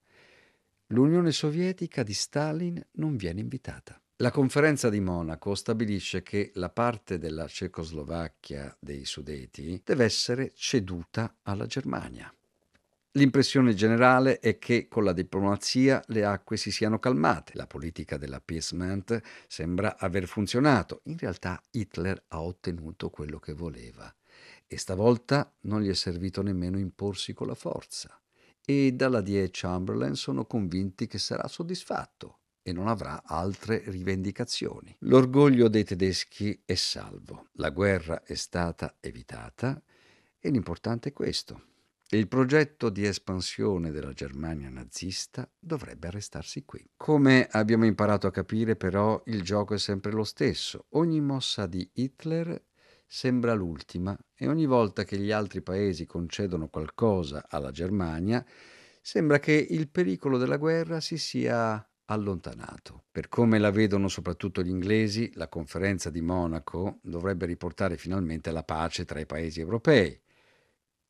L'Unione 0.87 1.33
Sovietica 1.33 2.03
di 2.03 2.13
Stalin 2.13 2.81
non 2.93 3.17
viene 3.17 3.41
invitata. 3.41 4.01
La 4.17 4.31
conferenza 4.31 4.89
di 4.89 5.01
Monaco 5.01 5.53
stabilisce 5.53 6.23
che 6.23 6.51
la 6.55 6.69
parte 6.69 7.17
della 7.17 7.45
Cecoslovacchia 7.45 8.77
dei 8.79 9.03
Sudeti 9.03 9.81
deve 9.83 10.05
essere 10.05 10.53
ceduta 10.55 11.39
alla 11.43 11.65
Germania. 11.65 12.33
L'impressione 13.17 13.74
generale 13.74 14.38
è 14.38 14.59
che 14.59 14.88
con 14.88 15.03
la 15.03 15.12
diplomazia 15.12 16.03
le 16.09 16.24
acque 16.24 16.55
si 16.55 16.69
siano 16.69 17.00
calmate, 17.00 17.53
la 17.55 17.65
politica 17.65 18.15
dell'appeasement 18.15 19.19
sembra 19.47 19.97
aver 19.97 20.27
funzionato. 20.27 21.01
In 21.05 21.17
realtà 21.17 21.59
Hitler 21.71 22.25
ha 22.27 22.43
ottenuto 22.43 23.09
quello 23.09 23.39
che 23.39 23.53
voleva 23.53 24.13
e 24.67 24.77
stavolta 24.77 25.51
non 25.62 25.81
gli 25.81 25.89
è 25.89 25.95
servito 25.95 26.43
nemmeno 26.43 26.77
imporsi 26.77 27.33
con 27.33 27.47
la 27.47 27.55
forza. 27.55 28.21
E 28.63 28.91
dalla 28.91 29.21
Die 29.21 29.50
Chamberlain 29.51 30.13
sono 30.13 30.45
convinti 30.45 31.07
che 31.07 31.17
sarà 31.17 31.47
soddisfatto 31.47 32.41
e 32.62 32.71
non 32.71 32.88
avrà 32.88 33.24
altre 33.25 33.81
rivendicazioni. 33.88 34.95
L'orgoglio 35.00 35.69
dei 35.69 35.83
tedeschi 35.83 36.62
è 36.63 36.75
salvo, 36.75 37.47
la 37.53 37.71
guerra 37.71 38.21
è 38.21 38.36
stata 38.36 38.97
evitata 39.00 39.81
e 40.38 40.50
l'importante 40.51 41.09
è 41.09 41.13
questo 41.13 41.75
il 42.11 42.27
progetto 42.29 42.89
di 42.89 43.05
espansione 43.05 43.91
della 43.91 44.13
Germania 44.13 44.69
nazista 44.69 45.49
dovrebbe 45.59 46.07
arrestarsi 46.07 46.63
qui. 46.63 46.89
Come 46.95 47.47
abbiamo 47.51 47.85
imparato 47.85 48.27
a 48.27 48.31
capire 48.31 48.77
però 48.77 49.21
il 49.25 49.41
gioco 49.41 49.73
è 49.73 49.77
sempre 49.77 50.11
lo 50.13 50.23
stesso. 50.23 50.85
Ogni 50.91 51.19
mossa 51.19 51.65
di 51.65 51.89
Hitler 51.95 52.63
sembra 53.05 53.53
l'ultima 53.53 54.17
e 54.33 54.47
ogni 54.47 54.65
volta 54.65 55.03
che 55.03 55.17
gli 55.17 55.31
altri 55.31 55.61
paesi 55.61 56.05
concedono 56.05 56.69
qualcosa 56.69 57.45
alla 57.49 57.71
Germania 57.71 58.45
sembra 59.01 59.39
che 59.39 59.53
il 59.53 59.89
pericolo 59.89 60.37
della 60.37 60.57
guerra 60.57 61.01
si 61.01 61.17
sia 61.17 61.85
allontanato. 62.05 63.03
Per 63.11 63.27
come 63.27 63.59
la 63.59 63.71
vedono 63.71 64.07
soprattutto 64.07 64.61
gli 64.61 64.69
inglesi, 64.69 65.29
la 65.35 65.49
conferenza 65.49 66.09
di 66.09 66.21
Monaco 66.21 66.99
dovrebbe 67.01 67.45
riportare 67.45 67.97
finalmente 67.97 68.51
la 68.51 68.63
pace 68.63 69.03
tra 69.03 69.19
i 69.19 69.25
paesi 69.25 69.59
europei. 69.59 70.17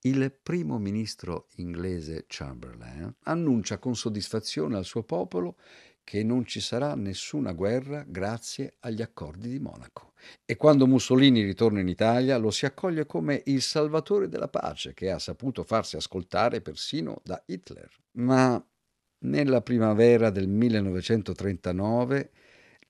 Il 0.01 0.31
primo 0.43 0.77
ministro 0.77 1.47
inglese 1.55 2.25
Chamberlain 2.27 3.15
annuncia 3.23 3.79
con 3.79 3.95
soddisfazione 3.95 4.77
al 4.77 4.85
suo 4.85 5.03
popolo 5.03 5.57
che 6.03 6.23
non 6.23 6.45
ci 6.45 6.61
sarà 6.61 6.95
nessuna 6.95 7.51
guerra 7.51 8.05
grazie 8.07 8.75
agli 8.81 9.01
accordi 9.01 9.49
di 9.49 9.59
Monaco. 9.59 10.13
E 10.45 10.55
quando 10.55 10.87
Mussolini 10.87 11.43
ritorna 11.43 11.79
in 11.79 11.87
Italia 11.87 12.37
lo 12.37 12.51
si 12.51 12.65
accoglie 12.65 13.05
come 13.05 13.41
il 13.47 13.61
salvatore 13.61 14.29
della 14.29 14.47
pace 14.47 14.93
che 14.93 15.11
ha 15.11 15.19
saputo 15.19 15.63
farsi 15.63 15.95
ascoltare 15.95 16.61
persino 16.61 17.19
da 17.23 17.43
Hitler. 17.45 17.89
Ma 18.11 18.63
nella 19.19 19.61
primavera 19.61 20.29
del 20.29 20.47
1939 20.47 22.31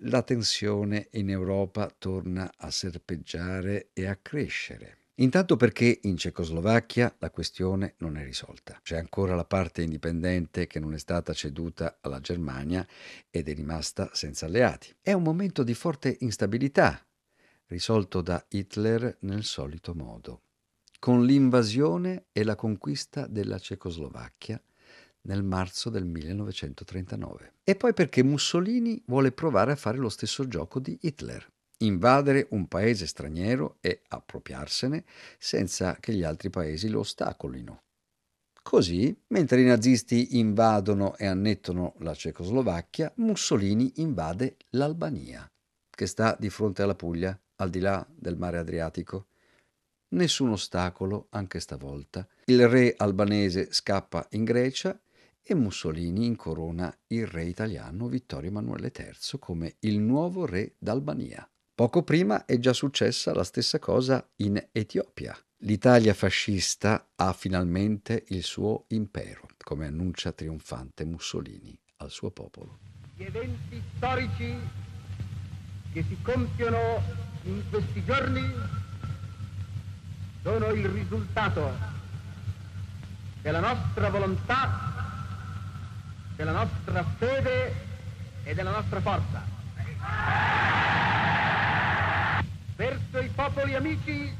la 0.01 0.21
tensione 0.21 1.07
in 1.13 1.29
Europa 1.29 1.89
torna 1.97 2.51
a 2.55 2.69
serpeggiare 2.69 3.89
e 3.93 4.05
a 4.05 4.17
crescere. 4.17 4.96
Intanto 5.19 5.55
perché 5.55 5.99
in 6.03 6.15
Cecoslovacchia 6.15 7.15
la 7.17 7.31
questione 7.31 7.95
non 7.99 8.17
è 8.17 8.23
risolta. 8.23 8.79
C'è 8.83 8.97
ancora 8.97 9.33
la 9.33 9.45
parte 9.45 9.81
indipendente 9.81 10.67
che 10.67 10.79
non 10.79 10.93
è 10.93 10.99
stata 10.99 11.33
ceduta 11.33 11.97
alla 12.01 12.19
Germania 12.19 12.85
ed 13.31 13.49
è 13.49 13.55
rimasta 13.55 14.11
senza 14.13 14.45
alleati. 14.45 14.95
È 15.01 15.13
un 15.13 15.23
momento 15.23 15.63
di 15.63 15.73
forte 15.73 16.17
instabilità, 16.19 17.03
risolto 17.65 18.21
da 18.21 18.45
Hitler 18.47 19.17
nel 19.21 19.43
solito 19.43 19.95
modo, 19.95 20.41
con 20.99 21.25
l'invasione 21.25 22.25
e 22.31 22.43
la 22.43 22.55
conquista 22.55 23.25
della 23.25 23.57
Cecoslovacchia 23.57 24.61
nel 25.21 25.41
marzo 25.41 25.89
del 25.89 26.05
1939. 26.05 27.53
E 27.63 27.75
poi 27.75 27.91
perché 27.91 28.21
Mussolini 28.21 29.01
vuole 29.07 29.31
provare 29.31 29.71
a 29.71 29.75
fare 29.75 29.97
lo 29.97 30.09
stesso 30.09 30.47
gioco 30.47 30.79
di 30.79 30.95
Hitler 31.01 31.55
invadere 31.79 32.47
un 32.51 32.67
paese 32.67 33.05
straniero 33.05 33.77
e 33.81 34.01
appropriarsene 34.07 35.03
senza 35.37 35.97
che 35.99 36.13
gli 36.13 36.23
altri 36.23 36.49
paesi 36.49 36.89
lo 36.89 36.99
ostacolino. 36.99 37.83
Così, 38.63 39.17
mentre 39.27 39.61
i 39.61 39.65
nazisti 39.65 40.37
invadono 40.39 41.15
e 41.15 41.25
annettono 41.25 41.95
la 41.99 42.13
Cecoslovacchia, 42.13 43.13
Mussolini 43.15 43.93
invade 43.97 44.57
l'Albania, 44.71 45.49
che 45.89 46.05
sta 46.05 46.35
di 46.37 46.49
fronte 46.49 46.81
alla 46.81 46.95
Puglia, 46.95 47.39
al 47.55 47.69
di 47.69 47.79
là 47.79 48.05
del 48.13 48.37
mare 48.37 48.57
Adriatico. 48.57 49.27
Nessun 50.09 50.49
ostacolo 50.49 51.27
anche 51.29 51.59
stavolta. 51.59 52.27
Il 52.45 52.67
re 52.67 52.93
albanese 52.97 53.71
scappa 53.71 54.27
in 54.31 54.43
Grecia 54.43 54.99
e 55.41 55.55
Mussolini 55.55 56.25
incorona 56.25 56.93
il 57.07 57.25
re 57.25 57.45
italiano 57.45 58.07
Vittorio 58.07 58.49
Emanuele 58.49 58.91
III 58.93 59.39
come 59.39 59.75
il 59.79 59.99
nuovo 59.99 60.45
re 60.45 60.75
d'Albania. 60.77 61.49
Poco 61.77 62.01
prima 62.01 62.45
è 62.45 62.57
già 62.57 62.73
successa 62.73 63.35
la 63.35 63.43
stessa 63.43 63.77
cosa 63.77 64.27
in 64.37 64.59
Etiopia. 64.71 65.37
L'Italia 65.57 66.15
fascista 66.15 67.09
ha 67.15 67.31
finalmente 67.33 68.23
il 68.29 68.41
suo 68.41 68.85
impero, 68.87 69.45
come 69.63 69.85
annuncia 69.85 70.31
trionfante 70.31 71.05
Mussolini 71.05 71.79
al 71.97 72.09
suo 72.09 72.31
popolo. 72.31 72.79
Gli 73.15 73.25
eventi 73.25 73.79
storici 73.95 74.57
che 75.93 76.03
si 76.07 76.17
compiono 76.23 76.99
in 77.43 77.61
questi 77.69 78.03
giorni 78.03 78.41
sono 80.41 80.71
il 80.71 80.89
risultato 80.89 81.73
della 83.43 83.59
nostra 83.59 84.09
volontà, 84.09 85.25
della 86.35 86.53
nostra 86.53 87.03
fede 87.19 87.73
e 88.45 88.55
della 88.55 88.71
nostra 88.71 88.99
forza 88.99 89.57
verso 92.77 93.19
i 93.19 93.29
popoli 93.29 93.73
amici, 93.73 94.31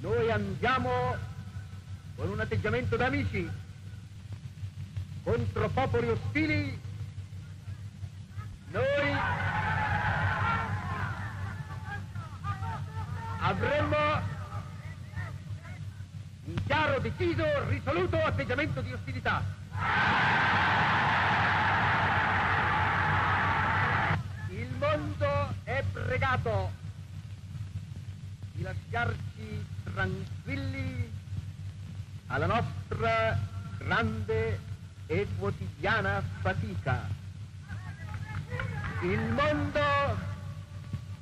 noi 0.00 0.30
andiamo 0.30 1.16
con 2.16 2.30
un 2.30 2.40
atteggiamento 2.40 2.96
d'amici 2.96 3.48
contro 5.22 5.68
popoli 5.68 6.08
ostili, 6.08 6.80
noi 8.70 9.16
avremmo 13.40 13.96
un 16.44 16.54
chiaro, 16.64 17.00
deciso, 17.00 17.44
risoluto 17.68 18.16
atteggiamento 18.16 18.80
di 18.80 18.92
ostilità. 18.94 19.42
Il 24.48 24.70
mondo 24.78 25.54
è 25.78 25.84
pregato 25.92 26.72
di 28.52 28.62
lasciarci 28.62 29.66
tranquilli 29.84 31.08
alla 32.26 32.46
nostra 32.46 33.38
grande 33.78 34.60
e 35.06 35.26
quotidiana 35.38 36.20
fatica. 36.40 37.06
Il 39.02 39.20
mondo 39.20 39.80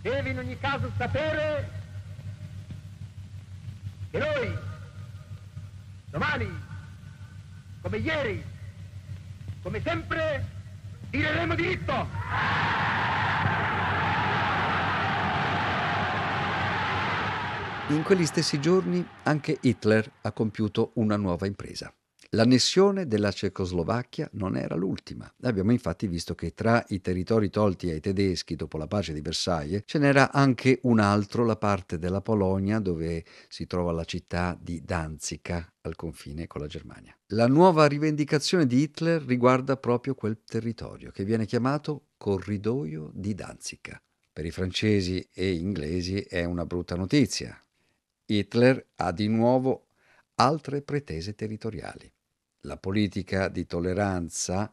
deve 0.01 0.31
in 0.31 0.39
ogni 0.39 0.59
caso 0.59 0.91
sapere 0.97 1.71
che 4.11 4.19
noi 4.19 4.59
domani, 6.09 6.51
come 7.83 7.97
ieri, 7.99 8.43
come 9.61 9.83
sempre, 9.83 10.47
tireremo 11.11 11.55
diritto. 11.55 12.86
In 17.89 18.03
quegli 18.03 18.27
stessi 18.27 18.61
giorni 18.61 19.07
anche 19.23 19.59
Hitler 19.61 20.11
ha 20.23 20.33
compiuto 20.33 20.91
una 20.95 21.17
nuova 21.17 21.47
impresa. 21.47 21.95
L'annessione 22.31 23.07
della 23.07 23.31
Cecoslovacchia 23.31 24.29
non 24.33 24.57
era 24.57 24.75
l'ultima. 24.75 25.33
Abbiamo 25.43 25.71
infatti 25.71 26.09
visto 26.09 26.35
che 26.35 26.53
tra 26.53 26.85
i 26.89 27.01
territori 27.01 27.49
tolti 27.49 27.89
ai 27.89 28.01
tedeschi 28.01 28.57
dopo 28.57 28.77
la 28.77 28.89
pace 28.89 29.13
di 29.13 29.21
Versailles 29.21 29.83
ce 29.85 30.01
n'era 30.01 30.33
anche 30.33 30.81
un 30.83 30.99
altro, 30.99 31.45
la 31.45 31.55
parte 31.55 32.01
della 32.01 32.21
Polonia 32.21 32.81
dove 32.81 33.25
si 33.49 33.69
trova 33.69 33.93
la 33.93 34.05
città 34.05 34.59
di 34.61 34.83
Danzica 34.85 35.73
al 35.83 35.95
confine 35.95 36.49
con 36.49 36.63
la 36.63 36.67
Germania. 36.67 37.17
La 37.29 37.47
nuova 37.47 37.87
rivendicazione 37.87 38.67
di 38.67 38.81
Hitler 38.81 39.23
riguarda 39.23 39.77
proprio 39.77 40.17
quel 40.17 40.41
territorio 40.45 41.13
che 41.13 41.23
viene 41.23 41.47
chiamato 41.47 42.09
Corridoio 42.17 43.13
di 43.15 43.33
Danzica. 43.33 43.97
Per 44.33 44.45
i 44.45 44.51
francesi 44.51 45.27
e 45.33 45.53
inglesi 45.53 46.19
è 46.19 46.43
una 46.43 46.67
brutta 46.67 46.97
notizia. 46.97 47.59
Hitler 48.27 48.85
ha 48.97 49.13
di 49.13 49.29
nuovo 49.29 49.87
altre 50.37 50.83
pretese 50.83 51.35
territoriali. 51.35 52.13
La 52.63 52.77
politica 52.77 53.49
di 53.49 53.67
tolleranza 53.67 54.71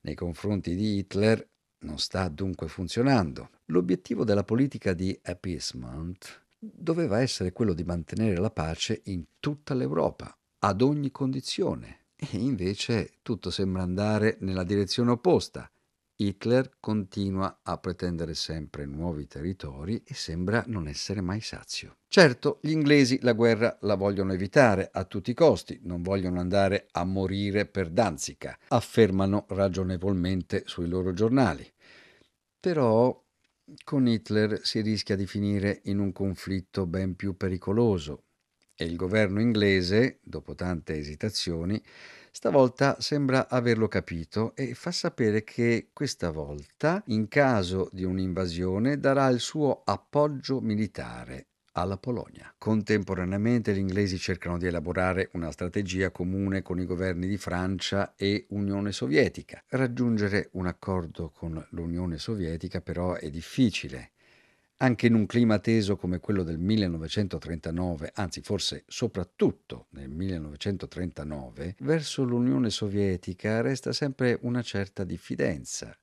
nei 0.00 0.14
confronti 0.14 0.74
di 0.74 0.96
Hitler 0.96 1.46
non 1.80 1.98
sta 1.98 2.28
dunque 2.28 2.68
funzionando. 2.68 3.50
L'obiettivo 3.66 4.24
della 4.24 4.44
politica 4.44 4.94
di 4.94 5.18
appeasement 5.22 6.46
doveva 6.58 7.20
essere 7.20 7.52
quello 7.52 7.74
di 7.74 7.84
mantenere 7.84 8.36
la 8.36 8.50
pace 8.50 9.02
in 9.04 9.24
tutta 9.38 9.74
l'Europa, 9.74 10.34
ad 10.60 10.80
ogni 10.80 11.10
condizione. 11.10 12.06
E 12.16 12.38
invece 12.38 13.18
tutto 13.20 13.50
sembra 13.50 13.82
andare 13.82 14.38
nella 14.40 14.64
direzione 14.64 15.10
opposta. 15.10 15.70
Hitler 16.16 16.76
continua 16.78 17.60
a 17.62 17.76
pretendere 17.78 18.34
sempre 18.34 18.86
nuovi 18.86 19.26
territori 19.26 20.02
e 20.06 20.14
sembra 20.14 20.62
non 20.68 20.86
essere 20.86 21.20
mai 21.20 21.40
sazio. 21.40 21.96
Certo, 22.06 22.60
gli 22.62 22.70
inglesi 22.70 23.18
la 23.22 23.32
guerra 23.32 23.76
la 23.80 23.96
vogliono 23.96 24.32
evitare 24.32 24.88
a 24.92 25.04
tutti 25.04 25.32
i 25.32 25.34
costi, 25.34 25.80
non 25.82 26.02
vogliono 26.02 26.38
andare 26.38 26.86
a 26.92 27.04
morire 27.04 27.66
per 27.66 27.90
Danzica, 27.90 28.56
affermano 28.68 29.46
ragionevolmente 29.48 30.62
sui 30.66 30.86
loro 30.86 31.12
giornali. 31.12 31.68
Però 32.60 33.20
con 33.82 34.06
Hitler 34.06 34.60
si 34.62 34.80
rischia 34.82 35.16
di 35.16 35.26
finire 35.26 35.80
in 35.84 35.98
un 35.98 36.12
conflitto 36.12 36.86
ben 36.86 37.16
più 37.16 37.36
pericoloso 37.36 38.24
e 38.76 38.84
il 38.84 38.96
governo 38.96 39.40
inglese, 39.40 40.20
dopo 40.22 40.54
tante 40.54 40.96
esitazioni, 40.96 41.82
Stavolta 42.36 42.96
sembra 43.00 43.48
averlo 43.48 43.86
capito 43.86 44.56
e 44.56 44.74
fa 44.74 44.90
sapere 44.90 45.44
che 45.44 45.90
questa 45.92 46.32
volta, 46.32 47.00
in 47.06 47.28
caso 47.28 47.88
di 47.92 48.02
un'invasione, 48.02 48.98
darà 48.98 49.28
il 49.28 49.38
suo 49.38 49.82
appoggio 49.84 50.60
militare 50.60 51.46
alla 51.74 51.96
Polonia. 51.96 52.52
Contemporaneamente 52.58 53.72
gli 53.72 53.78
inglesi 53.78 54.18
cercano 54.18 54.58
di 54.58 54.66
elaborare 54.66 55.30
una 55.34 55.52
strategia 55.52 56.10
comune 56.10 56.62
con 56.62 56.80
i 56.80 56.86
governi 56.86 57.28
di 57.28 57.36
Francia 57.36 58.14
e 58.16 58.46
Unione 58.48 58.90
Sovietica. 58.90 59.62
Raggiungere 59.68 60.48
un 60.54 60.66
accordo 60.66 61.30
con 61.30 61.64
l'Unione 61.70 62.18
Sovietica 62.18 62.80
però 62.80 63.14
è 63.14 63.30
difficile 63.30 64.13
anche 64.78 65.06
in 65.06 65.14
un 65.14 65.26
clima 65.26 65.58
teso 65.58 65.96
come 65.96 66.20
quello 66.20 66.42
del 66.42 66.58
1939, 66.58 68.12
anzi 68.14 68.40
forse 68.42 68.84
soprattutto 68.86 69.86
nel 69.90 70.10
1939, 70.10 71.76
verso 71.80 72.24
l'Unione 72.24 72.70
Sovietica 72.70 73.60
resta 73.60 73.92
sempre 73.92 74.38
una 74.42 74.62
certa 74.62 75.04
diffidenza. 75.04 75.96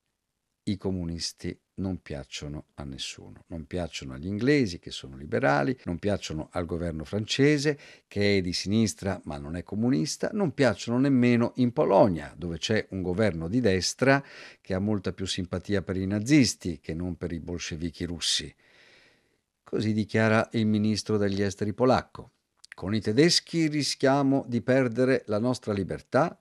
I 0.63 0.77
comunisti 0.77 1.57
non 1.75 2.03
piacciono 2.03 2.65
a 2.75 2.83
nessuno, 2.83 3.45
non 3.47 3.65
piacciono 3.65 4.13
agli 4.13 4.27
inglesi 4.27 4.77
che 4.77 4.91
sono 4.91 5.17
liberali, 5.17 5.75
non 5.85 5.97
piacciono 5.97 6.49
al 6.51 6.65
governo 6.65 7.03
francese 7.03 7.79
che 8.07 8.37
è 8.37 8.41
di 8.41 8.53
sinistra 8.53 9.19
ma 9.23 9.37
non 9.37 9.55
è 9.55 9.63
comunista, 9.63 10.29
non 10.33 10.53
piacciono 10.53 10.99
nemmeno 10.99 11.53
in 11.55 11.73
Polonia 11.73 12.33
dove 12.37 12.59
c'è 12.59 12.85
un 12.91 13.01
governo 13.01 13.47
di 13.47 13.59
destra 13.59 14.23
che 14.61 14.75
ha 14.75 14.79
molta 14.79 15.13
più 15.13 15.25
simpatia 15.25 15.81
per 15.81 15.97
i 15.97 16.05
nazisti 16.05 16.79
che 16.79 16.93
non 16.93 17.15
per 17.15 17.31
i 17.31 17.39
bolscevichi 17.39 18.05
russi. 18.05 18.53
Così 19.63 19.93
dichiara 19.93 20.47
il 20.51 20.67
ministro 20.67 21.17
degli 21.17 21.41
esteri 21.41 21.73
polacco. 21.73 22.33
Con 22.75 22.93
i 22.93 23.01
tedeschi 23.01 23.67
rischiamo 23.67 24.45
di 24.47 24.61
perdere 24.61 25.23
la 25.25 25.39
nostra 25.39 25.73
libertà, 25.73 26.39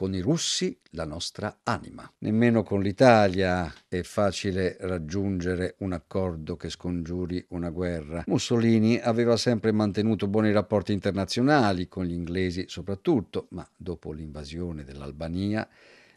con 0.00 0.14
i 0.14 0.20
russi 0.20 0.80
la 0.92 1.04
nostra 1.04 1.58
anima. 1.62 2.10
Nemmeno 2.20 2.62
con 2.62 2.80
l'Italia 2.80 3.70
è 3.86 4.00
facile 4.00 4.78
raggiungere 4.80 5.74
un 5.80 5.92
accordo 5.92 6.56
che 6.56 6.70
scongiuri 6.70 7.44
una 7.50 7.68
guerra. 7.68 8.24
Mussolini 8.26 8.98
aveva 8.98 9.36
sempre 9.36 9.72
mantenuto 9.72 10.26
buoni 10.26 10.52
rapporti 10.52 10.94
internazionali 10.94 11.86
con 11.86 12.06
gli 12.06 12.14
inglesi 12.14 12.64
soprattutto, 12.66 13.48
ma 13.50 13.68
dopo 13.76 14.12
l'invasione 14.12 14.84
dell'Albania 14.84 15.68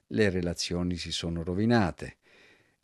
le 0.07 0.29
relazioni 0.29 0.95
si 0.95 1.11
sono 1.11 1.43
rovinate. 1.43 2.19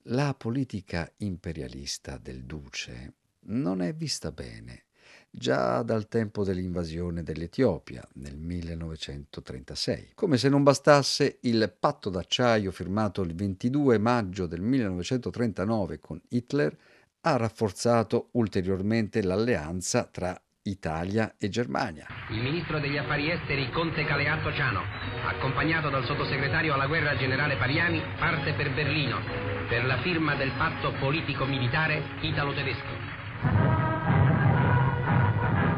La 0.07 0.35
politica 0.38 1.09
imperialista 1.19 2.19
del 2.21 2.43
duce 2.43 3.13
non 3.43 3.81
è 3.81 3.93
vista 3.93 4.33
bene 4.33 4.88
già 5.30 5.84
dal 5.84 6.08
tempo 6.08 6.44
dell'invasione 6.44 7.24
dell'Etiopia 7.24 8.06
nel 8.15 8.38
1936. 8.38 10.12
Come 10.15 10.38
se 10.38 10.50
non 10.50 10.63
bastasse, 10.63 11.39
il 11.42 11.74
patto 11.80 12.10
d'acciaio 12.10 12.72
firmato 12.72 13.22
il 13.22 13.36
22 13.36 13.98
maggio 13.98 14.46
del 14.46 14.62
1939 14.62 16.00
con 16.00 16.22
Hitler 16.30 16.76
ha 17.22 17.36
rafforzato 17.36 18.30
ulteriormente 18.32 19.22
l'alleanza 19.22 20.06
tra 20.06 20.39
Italia 20.63 21.36
e 21.38 21.50
Germania. 21.50 22.06
Il 22.30 22.42
ministro 22.42 22.80
degli 22.80 22.98
affari 22.98 23.32
esteri 23.32 23.70
Conte 23.72 24.06
Caleatto 24.06 24.54
Ciano, 24.54 24.82
accompagnato 25.26 25.89
dal 25.89 26.06
sottosegretario 26.06 26.74
alla 26.74 26.88
guerra 26.88 27.15
generale 27.18 27.58
Pariani, 27.58 28.02
parte 28.18 28.54
per 28.54 28.74
Berlino 28.74 29.50
per 29.70 29.86
la 29.86 30.02
firma 30.02 30.36
del 30.36 30.52
patto 30.58 30.92
politico-militare 31.00 32.02
italo-tedesco. 32.22 33.09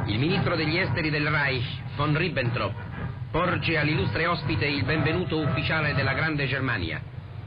Il 0.08 0.18
ministro 0.18 0.56
degli 0.56 0.78
esteri 0.78 1.10
del 1.12 1.30
Reich, 1.30 1.96
von 1.96 2.18
Ribbentrop, 2.18 2.74
porge 3.32 3.78
all'illustre 3.78 4.26
ospite 4.26 4.66
il 4.66 4.84
benvenuto 4.84 5.40
ufficiale 5.40 5.94
della 5.94 6.14
Grande 6.14 6.48
Germania, 6.48 7.00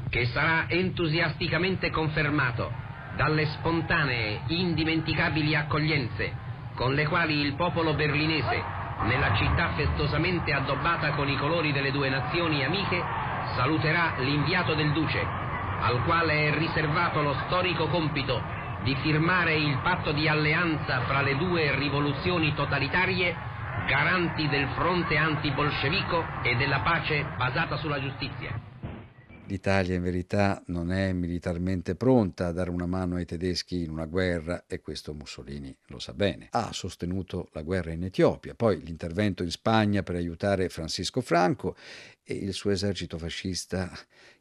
che 0.09 0.27
sarà 0.27 0.69
entusiasticamente 0.69 1.91
confermato 1.91 2.71
dalle 3.17 3.47
spontanee, 3.47 4.43
indimenticabili 4.47 5.55
accoglienze 5.57 6.43
con 6.75 6.95
le 6.95 7.07
quali 7.07 7.41
il 7.41 7.55
popolo 7.55 7.95
berlinese, 7.95 8.63
nella 9.03 9.33
città 9.35 9.71
festosamente 9.75 10.53
addobbata 10.53 11.11
con 11.11 11.29
i 11.29 11.37
colori 11.37 11.73
delle 11.73 11.91
due 11.91 12.09
nazioni 12.09 12.65
amiche, 12.65 13.05
saluterà 13.55 14.15
l'inviato 14.19 14.75
del 14.75 14.93
duce, 14.93 15.27
al 15.81 16.03
quale 16.05 16.49
è 16.49 16.55
riservato 16.57 17.21
lo 17.21 17.35
storico 17.47 17.87
compito 17.89 18.54
di 18.85 18.95
firmare 19.03 19.57
il 19.57 19.81
patto 19.83 20.13
di 20.13 20.29
alleanza 20.29 21.07
fra 21.07 21.23
le 21.23 21.37
due 21.39 21.75
rivoluzioni 21.75 22.55
totalitarie, 22.55 23.35
garanti 23.89 24.47
del 24.47 24.69
fronte 24.77 25.17
anti-bolscevico 25.17 26.23
e 26.45 26.55
della 26.57 26.81
pace 26.81 27.25
basata 27.39 27.79
sulla 27.79 27.99
giustizia. 27.99 28.61
L'Italia 29.47 29.95
in 29.95 30.03
verità 30.03 30.63
non 30.67 30.93
è 30.93 31.13
militarmente 31.13 31.97
pronta 31.97 32.47
a 32.47 32.53
dare 32.53 32.71
una 32.71 32.87
mano 32.87 33.17
ai 33.17 33.25
tedeschi 33.25 33.83
in 33.83 33.91
una 33.91 34.07
guerra 34.07 34.65
e 34.67 34.81
questo 34.81 35.15
Mussolini 35.15 35.75
lo 35.87 35.99
sa 35.99 36.13
bene. 36.13 36.49
Ha 36.51 36.73
sostenuto 36.73 37.49
la 37.53 37.63
guerra 37.63 37.93
in 37.93 38.05
Etiopia, 38.05 38.55
poi 38.55 38.83
l'intervento 38.83 39.43
in 39.43 39.51
Spagna 39.51 40.03
per 40.03 40.17
aiutare 40.17 40.69
Francisco 40.69 41.23
Franco 41.23 41.75
e 42.23 42.35
il 42.35 42.53
suo 42.53 42.71
esercito 42.71 43.17
fascista 43.17 43.91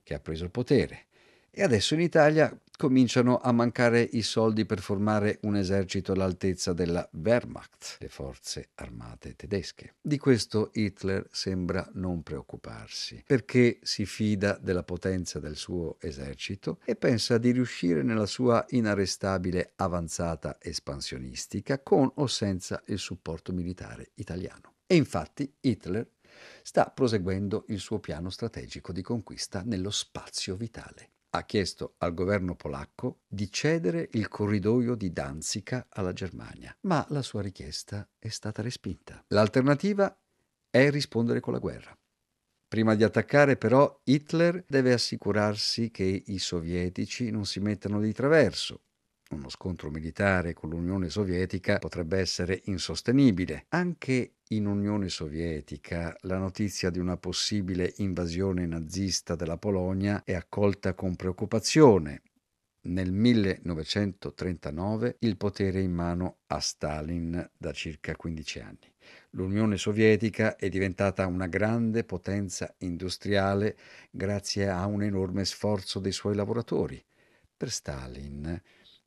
che 0.03 0.13
ha 0.13 0.19
preso 0.19 0.43
il 0.43 0.51
potere 0.51 1.05
E 1.55 1.61
adesso 1.61 1.93
in 1.93 1.99
Italia 1.99 2.51
cominciano 2.75 3.37
a 3.37 3.51
mancare 3.51 4.01
i 4.01 4.23
soldi 4.23 4.65
per 4.65 4.79
formare 4.79 5.37
un 5.43 5.55
esercito 5.55 6.11
all'altezza 6.11 6.73
della 6.73 7.07
Wehrmacht, 7.13 7.97
le 7.99 8.09
forze 8.09 8.69
armate 8.73 9.35
tedesche. 9.35 9.93
Di 10.01 10.17
questo 10.17 10.71
Hitler 10.73 11.27
sembra 11.29 11.87
non 11.93 12.23
preoccuparsi, 12.23 13.23
perché 13.23 13.77
si 13.83 14.07
fida 14.07 14.57
della 14.59 14.81
potenza 14.81 15.39
del 15.39 15.55
suo 15.55 15.97
esercito 15.99 16.79
e 16.83 16.95
pensa 16.95 17.37
di 17.37 17.51
riuscire 17.51 18.01
nella 18.01 18.25
sua 18.25 18.65
inarrestabile 18.69 19.73
avanzata 19.75 20.57
espansionistica 20.59 21.83
con 21.83 22.11
o 22.15 22.25
senza 22.25 22.81
il 22.87 22.97
supporto 22.97 23.53
militare 23.53 24.09
italiano. 24.15 24.73
E 24.87 24.95
infatti 24.95 25.53
Hitler 25.61 26.09
sta 26.63 26.85
proseguendo 26.85 27.65
il 27.67 27.77
suo 27.77 27.99
piano 27.99 28.31
strategico 28.31 28.91
di 28.91 29.03
conquista 29.03 29.61
nello 29.63 29.91
spazio 29.91 30.55
vitale 30.55 31.11
ha 31.35 31.43
chiesto 31.45 31.95
al 31.97 32.13
governo 32.13 32.55
polacco 32.55 33.21
di 33.27 33.51
cedere 33.51 34.09
il 34.11 34.27
corridoio 34.27 34.95
di 34.95 35.11
Danzica 35.11 35.87
alla 35.89 36.13
Germania, 36.13 36.75
ma 36.81 37.03
la 37.09 37.23
sua 37.23 37.41
richiesta 37.41 38.07
è 38.19 38.27
stata 38.27 38.61
respinta. 38.61 39.23
L'alternativa 39.29 40.15
è 40.69 40.89
rispondere 40.91 41.39
con 41.39 41.53
la 41.53 41.59
guerra. 41.59 41.97
Prima 42.67 42.93
di 42.95 43.03
attaccare 43.03 43.57
però 43.57 44.01
Hitler 44.03 44.63
deve 44.67 44.93
assicurarsi 44.93 45.89
che 45.89 46.23
i 46.25 46.37
sovietici 46.37 47.31
non 47.31 47.45
si 47.45 47.59
mettano 47.59 47.99
di 47.99 48.13
traverso 48.13 48.81
uno 49.33 49.49
scontro 49.49 49.89
militare 49.89 50.53
con 50.53 50.69
l'Unione 50.69 51.09
Sovietica 51.09 51.79
potrebbe 51.79 52.19
essere 52.19 52.61
insostenibile. 52.65 53.65
Anche 53.69 54.35
in 54.49 54.67
Unione 54.67 55.09
Sovietica 55.09 56.15
la 56.21 56.37
notizia 56.37 56.89
di 56.89 56.99
una 56.99 57.17
possibile 57.17 57.93
invasione 57.97 58.65
nazista 58.65 59.35
della 59.35 59.57
Polonia 59.57 60.23
è 60.23 60.33
accolta 60.33 60.93
con 60.93 61.15
preoccupazione. 61.15 62.21
Nel 62.85 63.13
1939 63.13 65.15
il 65.19 65.37
potere 65.37 65.79
è 65.79 65.83
in 65.83 65.93
mano 65.93 66.39
a 66.47 66.59
Stalin 66.59 67.49
da 67.57 67.71
circa 67.71 68.13
15 68.15 68.59
anni. 68.59 68.91
L'Unione 69.31 69.77
Sovietica 69.77 70.57
è 70.57 70.69
diventata 70.69 71.25
una 71.27 71.47
grande 71.47 72.03
potenza 72.03 72.75
industriale 72.79 73.77
grazie 74.11 74.67
a 74.69 74.85
un 74.85 75.01
enorme 75.01 75.45
sforzo 75.45 75.99
dei 75.99 76.11
suoi 76.11 76.35
lavoratori. 76.35 77.01
Per 77.55 77.71
Stalin 77.71 78.61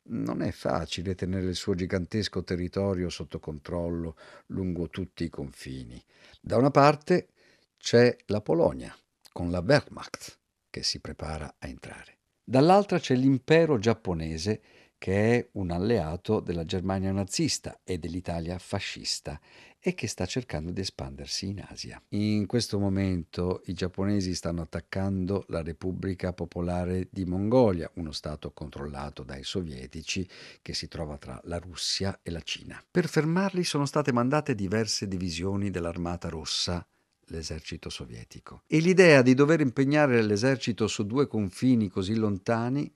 non 0.09 0.41
è 0.41 0.51
facile 0.51 1.15
tenere 1.15 1.47
il 1.47 1.55
suo 1.55 1.75
gigantesco 1.75 2.43
territorio 2.43 3.09
sotto 3.09 3.39
controllo 3.39 4.15
lungo 4.47 4.89
tutti 4.89 5.23
i 5.23 5.29
confini. 5.29 6.01
Da 6.41 6.57
una 6.57 6.71
parte 6.71 7.29
c'è 7.77 8.15
la 8.27 8.41
Polonia, 8.41 8.95
con 9.31 9.51
la 9.51 9.59
Wehrmacht, 9.59 10.39
che 10.69 10.83
si 10.83 10.99
prepara 10.99 11.55
a 11.57 11.67
entrare. 11.67 12.17
Dall'altra 12.43 12.99
c'è 12.99 13.15
l'impero 13.15 13.77
giapponese 13.77 14.61
che 14.97 15.35
è 15.35 15.49
un 15.53 15.71
alleato 15.71 16.39
della 16.39 16.65
Germania 16.65 17.11
nazista 17.11 17.81
e 17.83 17.97
dell'Italia 17.99 18.57
fascista 18.57 19.39
e 19.87 19.93
che 19.93 20.07
sta 20.07 20.25
cercando 20.25 20.71
di 20.71 20.81
espandersi 20.81 21.47
in 21.47 21.65
Asia. 21.65 22.01
In 22.09 22.45
questo 22.45 22.77
momento 22.77 23.61
i 23.67 23.73
giapponesi 23.73 24.35
stanno 24.35 24.61
attaccando 24.61 25.45
la 25.47 25.61
Repubblica 25.61 26.33
Popolare 26.33 27.07
di 27.09 27.23
Mongolia, 27.23 27.89
uno 27.93 28.11
stato 28.11 28.51
controllato 28.51 29.23
dai 29.23 29.45
sovietici 29.45 30.27
che 30.61 30.73
si 30.73 30.89
trova 30.89 31.17
tra 31.17 31.39
la 31.45 31.57
Russia 31.57 32.19
e 32.21 32.31
la 32.31 32.41
Cina. 32.41 32.83
Per 32.91 33.07
fermarli 33.07 33.63
sono 33.63 33.85
state 33.85 34.11
mandate 34.11 34.55
diverse 34.55 35.07
divisioni 35.07 35.69
dell'Armata 35.69 36.27
Rossa 36.27 36.85
l'esercito 37.27 37.89
sovietico. 37.89 38.63
E 38.67 38.79
l'idea 38.79 39.21
di 39.21 39.33
dover 39.35 39.61
impegnare 39.61 40.21
l'esercito 40.21 40.87
su 40.87 41.05
due 41.05 41.27
confini 41.27 41.87
così 41.87 42.15
lontani 42.15 42.93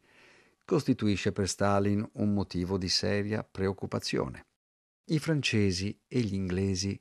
costituisce 0.65 1.31
per 1.31 1.47
Stalin 1.47 2.05
un 2.15 2.33
motivo 2.33 2.77
di 2.77 2.89
seria 2.89 3.45
preoccupazione. 3.49 4.47
I 5.05 5.19
francesi 5.19 5.99
e 6.07 6.21
gli 6.21 6.35
inglesi 6.35 6.99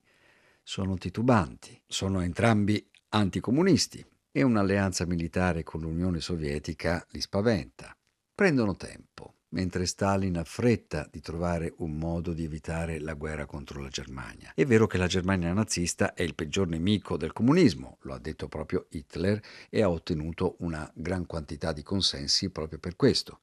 sono 0.62 0.96
titubanti, 0.96 1.80
sono 1.86 2.22
entrambi 2.22 2.84
anticomunisti 3.10 4.04
e 4.32 4.42
un'alleanza 4.42 5.04
militare 5.06 5.62
con 5.62 5.82
l'Unione 5.82 6.20
Sovietica 6.20 7.06
li 7.10 7.20
spaventa. 7.20 7.94
Prendono 8.34 8.74
tempo, 8.76 9.40
mentre 9.50 9.84
Stalin 9.84 10.38
ha 10.38 10.44
fretta 10.44 11.06
di 11.10 11.20
trovare 11.20 11.74
un 11.78 11.98
modo 11.98 12.32
di 12.32 12.44
evitare 12.44 13.00
la 13.00 13.14
guerra 13.14 13.44
contro 13.44 13.82
la 13.82 13.90
Germania. 13.90 14.52
È 14.54 14.64
vero 14.64 14.86
che 14.86 14.96
la 14.96 15.06
Germania 15.06 15.52
nazista 15.52 16.14
è 16.14 16.22
il 16.22 16.34
peggior 16.34 16.68
nemico 16.68 17.18
del 17.18 17.34
comunismo, 17.34 17.98
lo 18.02 18.14
ha 18.14 18.18
detto 18.18 18.48
proprio 18.48 18.86
Hitler 18.90 19.40
e 19.68 19.82
ha 19.82 19.90
ottenuto 19.90 20.56
una 20.60 20.90
gran 20.94 21.26
quantità 21.26 21.72
di 21.72 21.82
consensi 21.82 22.50
proprio 22.50 22.78
per 22.78 22.96
questo. 22.96 23.40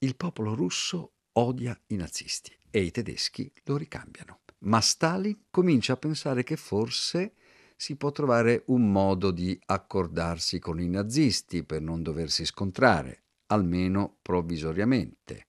Il 0.00 0.16
popolo 0.16 0.54
russo 0.54 1.12
odia 1.32 1.78
i 1.88 1.96
nazisti 1.96 2.55
e 2.70 2.80
i 2.80 2.90
tedeschi 2.90 3.50
lo 3.64 3.76
ricambiano. 3.76 4.40
Ma 4.60 4.80
Stalin 4.80 5.44
comincia 5.50 5.94
a 5.94 5.96
pensare 5.96 6.42
che 6.42 6.56
forse 6.56 7.34
si 7.76 7.96
può 7.96 8.10
trovare 8.10 8.62
un 8.66 8.90
modo 8.90 9.30
di 9.30 9.58
accordarsi 9.66 10.58
con 10.58 10.80
i 10.80 10.88
nazisti 10.88 11.62
per 11.62 11.82
non 11.82 12.02
doversi 12.02 12.44
scontrare, 12.46 13.24
almeno 13.46 14.16
provvisoriamente. 14.22 15.46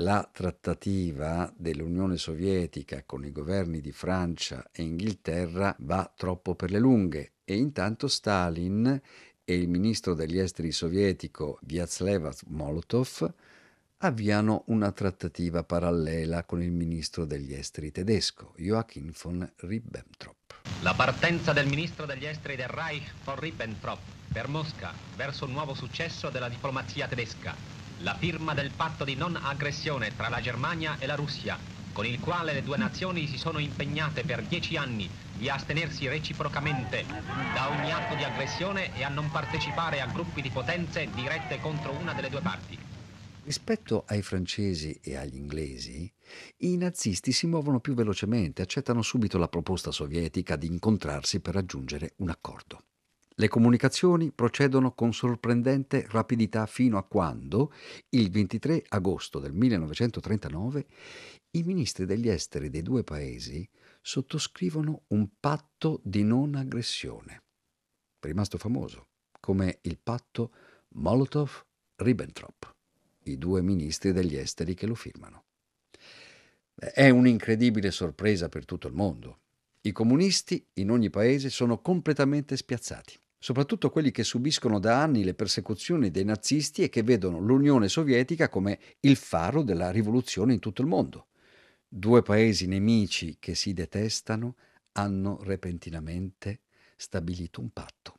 La 0.00 0.28
trattativa 0.32 1.52
dell'Unione 1.56 2.16
Sovietica 2.16 3.02
con 3.04 3.24
i 3.24 3.32
governi 3.32 3.80
di 3.80 3.92
Francia 3.92 4.68
e 4.70 4.82
Inghilterra 4.82 5.74
va 5.80 6.12
troppo 6.16 6.54
per 6.54 6.70
le 6.70 6.78
lunghe 6.78 7.32
e 7.44 7.56
intanto 7.56 8.06
Stalin 8.06 9.00
e 9.44 9.54
il 9.54 9.68
ministro 9.68 10.14
degli 10.14 10.38
esteri 10.38 10.70
sovietico 10.70 11.58
Vyazlev 11.62 12.32
Molotov 12.48 13.34
avviano 14.00 14.62
una 14.66 14.92
trattativa 14.92 15.64
parallela 15.64 16.44
con 16.44 16.62
il 16.62 16.70
ministro 16.70 17.24
degli 17.24 17.52
esteri 17.52 17.90
tedesco, 17.90 18.54
Joachim 18.56 19.12
von 19.20 19.50
Ribbentrop. 19.56 20.36
La 20.82 20.94
partenza 20.94 21.52
del 21.52 21.66
ministro 21.66 22.06
degli 22.06 22.24
esteri 22.24 22.54
del 22.54 22.68
Reich 22.68 23.12
von 23.24 23.40
Ribbentrop 23.40 23.98
per 24.32 24.46
Mosca 24.46 24.92
verso 25.16 25.46
un 25.46 25.52
nuovo 25.52 25.74
successo 25.74 26.30
della 26.30 26.48
diplomazia 26.48 27.08
tedesca, 27.08 27.56
la 28.02 28.14
firma 28.14 28.54
del 28.54 28.70
patto 28.70 29.02
di 29.02 29.16
non 29.16 29.34
aggressione 29.34 30.14
tra 30.14 30.28
la 30.28 30.40
Germania 30.40 30.96
e 31.00 31.06
la 31.06 31.16
Russia, 31.16 31.58
con 31.92 32.06
il 32.06 32.20
quale 32.20 32.52
le 32.52 32.62
due 32.62 32.76
nazioni 32.76 33.26
si 33.26 33.36
sono 33.36 33.58
impegnate 33.58 34.22
per 34.22 34.42
dieci 34.42 34.76
anni 34.76 35.10
di 35.36 35.48
astenersi 35.48 36.06
reciprocamente 36.06 37.04
da 37.52 37.68
ogni 37.70 37.90
atto 37.90 38.14
di 38.14 38.22
aggressione 38.22 38.96
e 38.96 39.02
a 39.02 39.08
non 39.08 39.28
partecipare 39.32 40.00
a 40.00 40.06
gruppi 40.06 40.40
di 40.40 40.50
potenze 40.50 41.08
dirette 41.12 41.58
contro 41.60 41.90
una 41.98 42.12
delle 42.12 42.30
due 42.30 42.40
parti. 42.40 42.87
Rispetto 43.48 44.04
ai 44.08 44.20
francesi 44.20 45.00
e 45.02 45.16
agli 45.16 45.36
inglesi, 45.36 46.12
i 46.58 46.76
nazisti 46.76 47.32
si 47.32 47.46
muovono 47.46 47.80
più 47.80 47.94
velocemente, 47.94 48.60
accettano 48.60 49.00
subito 49.00 49.38
la 49.38 49.48
proposta 49.48 49.90
sovietica 49.90 50.54
di 50.54 50.66
incontrarsi 50.66 51.40
per 51.40 51.54
raggiungere 51.54 52.12
un 52.16 52.28
accordo. 52.28 52.84
Le 53.36 53.48
comunicazioni 53.48 54.32
procedono 54.32 54.92
con 54.92 55.14
sorprendente 55.14 56.06
rapidità 56.10 56.66
fino 56.66 56.98
a 56.98 57.04
quando, 57.04 57.72
il 58.10 58.30
23 58.30 58.84
agosto 58.88 59.38
del 59.38 59.54
1939, 59.54 60.86
i 61.52 61.62
ministri 61.62 62.04
degli 62.04 62.28
esteri 62.28 62.68
dei 62.68 62.82
due 62.82 63.02
paesi 63.02 63.66
sottoscrivono 64.02 65.04
un 65.06 65.26
patto 65.40 66.02
di 66.04 66.22
non 66.22 66.54
aggressione, 66.54 67.44
rimasto 68.20 68.58
famoso 68.58 69.06
come 69.40 69.78
il 69.84 69.98
patto 69.98 70.52
Molotov-Ribbentrop 70.96 72.76
i 73.30 73.38
due 73.38 73.62
ministri 73.62 74.12
degli 74.12 74.36
esteri 74.36 74.74
che 74.74 74.86
lo 74.86 74.94
firmano. 74.94 75.44
È 76.74 77.10
un'incredibile 77.10 77.90
sorpresa 77.90 78.48
per 78.48 78.64
tutto 78.64 78.86
il 78.86 78.94
mondo. 78.94 79.40
I 79.80 79.92
comunisti 79.92 80.64
in 80.74 80.90
ogni 80.90 81.10
paese 81.10 81.50
sono 81.50 81.80
completamente 81.80 82.56
spiazzati, 82.56 83.18
soprattutto 83.38 83.90
quelli 83.90 84.10
che 84.10 84.22
subiscono 84.22 84.78
da 84.78 85.02
anni 85.02 85.24
le 85.24 85.34
persecuzioni 85.34 86.10
dei 86.10 86.24
nazisti 86.24 86.82
e 86.82 86.88
che 86.88 87.02
vedono 87.02 87.40
l'Unione 87.40 87.88
Sovietica 87.88 88.48
come 88.48 88.78
il 89.00 89.16
faro 89.16 89.62
della 89.62 89.90
rivoluzione 89.90 90.52
in 90.52 90.60
tutto 90.60 90.82
il 90.82 90.88
mondo. 90.88 91.28
Due 91.88 92.22
paesi 92.22 92.66
nemici 92.66 93.38
che 93.40 93.54
si 93.54 93.72
detestano 93.72 94.56
hanno 94.92 95.42
repentinamente 95.42 96.60
stabilito 96.96 97.60
un 97.60 97.70
patto. 97.70 98.18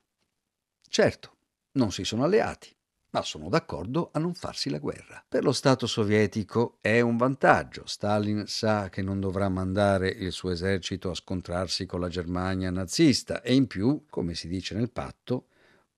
Certo, 0.87 1.35
non 1.73 1.91
si 1.91 2.03
sono 2.03 2.23
alleati, 2.23 2.75
ma 3.11 3.23
sono 3.23 3.49
d'accordo 3.49 4.09
a 4.13 4.19
non 4.19 4.33
farsi 4.33 4.69
la 4.69 4.77
guerra. 4.77 5.23
Per 5.27 5.43
lo 5.43 5.51
Stato 5.51 5.87
sovietico 5.87 6.77
è 6.81 6.99
un 6.99 7.17
vantaggio. 7.17 7.85
Stalin 7.85 8.45
sa 8.47 8.89
che 8.89 9.01
non 9.01 9.19
dovrà 9.19 9.49
mandare 9.49 10.09
il 10.09 10.31
suo 10.31 10.51
esercito 10.51 11.09
a 11.09 11.15
scontrarsi 11.15 11.85
con 11.85 11.99
la 11.99 12.09
Germania 12.09 12.69
nazista 12.69 13.41
e 13.41 13.53
in 13.55 13.67
più, 13.67 14.05
come 14.09 14.35
si 14.35 14.47
dice 14.47 14.75
nel 14.75 14.91
patto, 14.91 15.47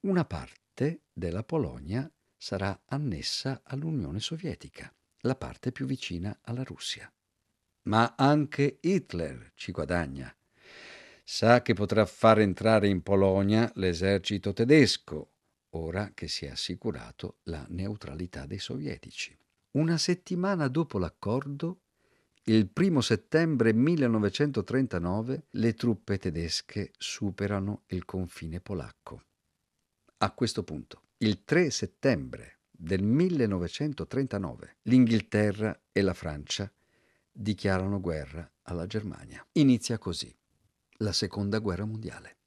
una 0.01 0.25
parte 0.25 1.01
della 1.11 1.43
Polonia 1.43 2.09
sarà 2.37 2.81
annessa 2.87 3.61
all'Unione 3.63 4.19
Sovietica, 4.19 4.91
la 5.21 5.35
parte 5.35 5.71
più 5.71 5.85
vicina 5.85 6.39
alla 6.43 6.63
Russia. 6.63 7.11
Ma 7.83 8.15
anche 8.17 8.77
Hitler 8.81 9.51
ci 9.55 9.71
guadagna. 9.71 10.33
Sa 11.23 11.61
che 11.61 11.73
potrà 11.73 12.05
far 12.05 12.39
entrare 12.39 12.87
in 12.87 13.03
Polonia 13.03 13.71
l'esercito 13.75 14.53
tedesco, 14.53 15.30
ora 15.71 16.11
che 16.13 16.27
si 16.27 16.45
è 16.45 16.49
assicurato 16.49 17.39
la 17.43 17.65
neutralità 17.69 18.45
dei 18.45 18.59
sovietici. 18.59 19.37
Una 19.71 19.97
settimana 19.97 20.67
dopo 20.67 20.97
l'accordo, 20.97 21.81
il 22.45 22.67
primo 22.67 23.01
settembre 23.01 23.71
1939, 23.73 25.45
le 25.51 25.73
truppe 25.75 26.17
tedesche 26.17 26.91
superano 26.97 27.83
il 27.87 28.03
confine 28.03 28.59
polacco. 28.59 29.23
A 30.17 30.31
questo 30.31 30.63
punto, 30.63 31.03
il 31.17 31.43
3 31.43 31.69
settembre 31.69 32.59
del 32.69 33.03
1939, 33.03 34.77
l'Inghilterra 34.83 35.79
e 35.91 36.01
la 36.01 36.13
Francia 36.13 36.71
dichiarano 37.31 38.01
guerra 38.01 38.51
alla 38.63 38.87
Germania. 38.87 39.45
Inizia 39.53 39.97
così 39.97 40.35
la 40.97 41.13
Seconda 41.13 41.59
Guerra 41.59 41.85
Mondiale. 41.85 42.40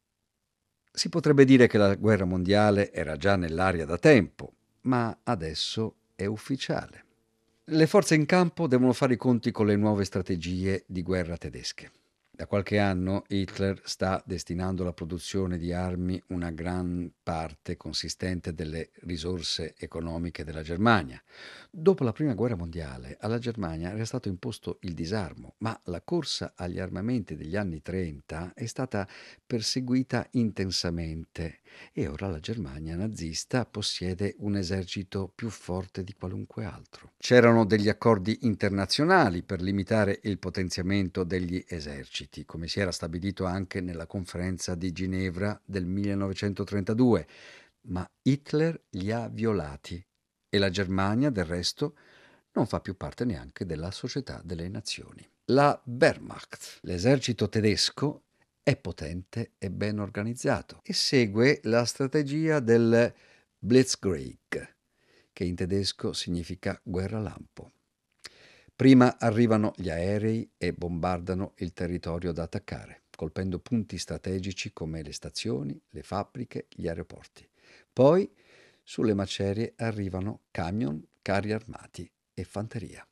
Si 0.97 1.09
potrebbe 1.09 1.45
dire 1.45 1.67
che 1.67 1.77
la 1.77 1.97
guerra 1.97 2.25
mondiale 2.25 2.93
era 2.93 3.17
già 3.17 3.35
nell'aria 3.35 3.85
da 3.85 3.99
tempo, 3.99 4.53
ma 4.83 5.19
adesso 5.25 5.97
è 6.15 6.25
ufficiale. 6.25 7.05
Le 7.65 7.87
forze 7.89 8.15
in 8.15 8.27
campo 8.27 8.69
devono 8.69 8.93
fare 8.93 9.15
i 9.15 9.17
conti 9.17 9.51
con 9.51 9.67
le 9.67 9.75
nuove 9.75 10.05
strategie 10.05 10.85
di 10.87 11.03
guerra 11.03 11.37
tedesche. 11.37 11.91
Da 12.37 12.49
qualche 12.49 12.81
anno 12.81 13.23
Hitler 13.29 13.81
sta 13.85 14.20
destinando 14.27 14.83
alla 14.83 14.92
produzione 14.92 15.57
di 15.57 15.73
armi 15.73 16.20
una 16.31 16.51
gran 16.51 17.09
parte 17.23 17.77
consistente 17.77 18.53
delle 18.53 18.90
risorse 19.03 19.77
economiche 19.79 20.42
della 20.42 20.62
Germania. 20.62 21.23
Dopo 21.70 22.03
la 22.03 22.11
Prima 22.11 22.35
Guerra 22.35 22.57
Mondiale 22.57 23.16
alla 23.20 23.38
Germania 23.38 23.92
era 23.92 24.05
stato 24.05 24.27
imposto 24.27 24.79
il 24.81 24.94
disarmo, 24.94 25.55
ma 25.59 25.81
la 25.85 26.01
corsa 26.01 26.55
agli 26.57 26.81
armamenti 26.81 27.37
degli 27.37 27.55
anni 27.55 27.81
30 27.83 28.55
è 28.55 28.66
stata 28.66 29.07
perseguita 29.47 30.27
intensamente 30.33 31.61
e 31.93 32.07
ora 32.09 32.29
la 32.29 32.41
Germania 32.41 32.97
nazista 32.97 33.65
possiede 33.67 34.35
un 34.39 34.57
esercito 34.57 35.31
più 35.35 35.49
forte 35.51 36.05
di 36.05 36.15
qualunque 36.15 36.65
altro. 36.65 37.13
C'erano 37.19 37.65
degli 37.65 37.89
accordi 37.89 38.39
internazionali 38.43 39.43
per 39.43 39.61
limitare 39.61 40.21
il 40.23 40.39
potenziamento 40.39 41.25
degli 41.25 41.65
eserciti 41.67 42.45
come 42.45 42.69
si 42.69 42.81
era 42.81 42.93
stabilito 42.93 43.45
anche 43.45 43.81
nella 43.81 44.07
conferenza 44.07 44.75
di 44.75 44.93
Ginevra 44.93 45.61
del 45.65 45.85
1932, 45.87 47.27
ma 47.83 48.09
Hitler 48.23 48.81
li 48.91 49.11
ha 49.11 49.29
violati 49.29 50.05
e 50.49 50.59
la 50.59 50.71
Germania, 50.71 51.31
del 51.31 51.45
resto, 51.45 51.97
non 52.53 52.67
fa 52.67 52.81
più 52.81 52.97
parte 52.97 53.25
neanche 53.25 53.67
della 53.67 53.91
Società 53.91 54.41
delle 54.45 54.69
Nazioni. 54.69 55.29
La 55.47 55.79
Wehrmacht, 55.85 56.79
l'esercito 56.83 57.49
tedesco, 57.49 58.23
è 58.64 58.77
potente 58.77 59.53
e 59.59 59.70
ben 59.70 59.98
organizzato 59.98 60.81
e 60.83 60.94
segue 60.94 61.61
la 61.64 61.85
strategia 61.85 62.61
del 62.61 63.12
Blitzkrieg, 63.59 64.74
che 65.35 65.44
in 65.44 65.55
tedesco 65.55 66.14
significa 66.14 66.81
guerra 66.83 67.20
lampo. 67.20 67.72
Prima 68.74 69.18
arrivano 69.18 69.74
gli 69.77 69.90
aerei 69.90 70.50
e 70.57 70.72
bombardano 70.72 71.53
il 71.59 71.74
territorio 71.74 72.33
da 72.33 72.44
attaccare, 72.44 73.03
colpendo 73.14 73.59
punti 73.59 73.98
strategici 73.98 74.72
come 74.72 75.03
le 75.03 75.12
stazioni, 75.12 75.79
le 75.90 76.03
fabbriche, 76.03 76.66
gli 76.70 76.88
aeroporti. 76.88 77.46
Poi 77.92 78.29
sulle 78.83 79.12
macerie 79.12 79.74
arrivano 79.77 80.44
camion, 80.50 81.07
carri 81.20 81.53
armati 81.53 82.11
e 82.33 82.44
fanteria. 82.44 83.07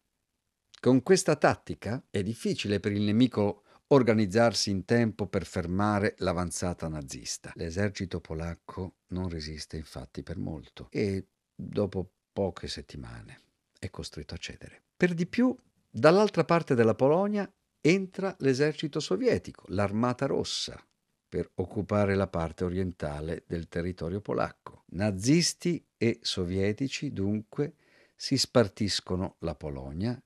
Con 0.81 1.03
questa 1.03 1.37
tattica 1.37 2.03
è 2.11 2.23
difficile 2.23 2.81
per 2.81 2.93
il 2.93 3.03
nemico 3.03 3.65
organizzarsi 3.95 4.71
in 4.71 4.85
tempo 4.85 5.27
per 5.27 5.45
fermare 5.45 6.15
l'avanzata 6.19 6.89
nazista. 6.89 7.53
L'esercito 7.57 8.21
polacco 8.21 8.97
non 9.09 9.29
resiste 9.29 9.77
infatti 9.77 10.23
per 10.23 10.39
molto 10.39 10.89
e 10.91 11.27
dopo 11.55 12.11
poche 12.33 12.69
settimane 12.69 13.41
è 13.79 13.91
costretto 13.91 14.35
a 14.35 14.39
cedere. 14.39 14.83
Per 14.97 15.13
di 15.13 15.27
più, 15.27 15.55
dall'altra 15.91 16.45
parte 16.45 16.75
della 16.75 16.95
Polonia 16.95 17.51
entra 17.81 18.35
l'esercito 18.39 18.99
sovietico, 18.99 19.65
l'armata 19.69 20.27
rossa, 20.27 20.83
per 21.29 21.51
occupare 21.57 22.15
la 22.15 22.29
parte 22.29 22.65
orientale 22.65 23.45
del 23.47 23.69
territorio 23.69 24.21
polacco. 24.21 24.85
Nazisti 24.91 25.85
e 25.97 26.19
sovietici 26.23 27.13
dunque 27.13 27.75
si 28.15 28.39
spartiscono 28.39 29.37
la 29.41 29.55
Polonia 29.55 30.23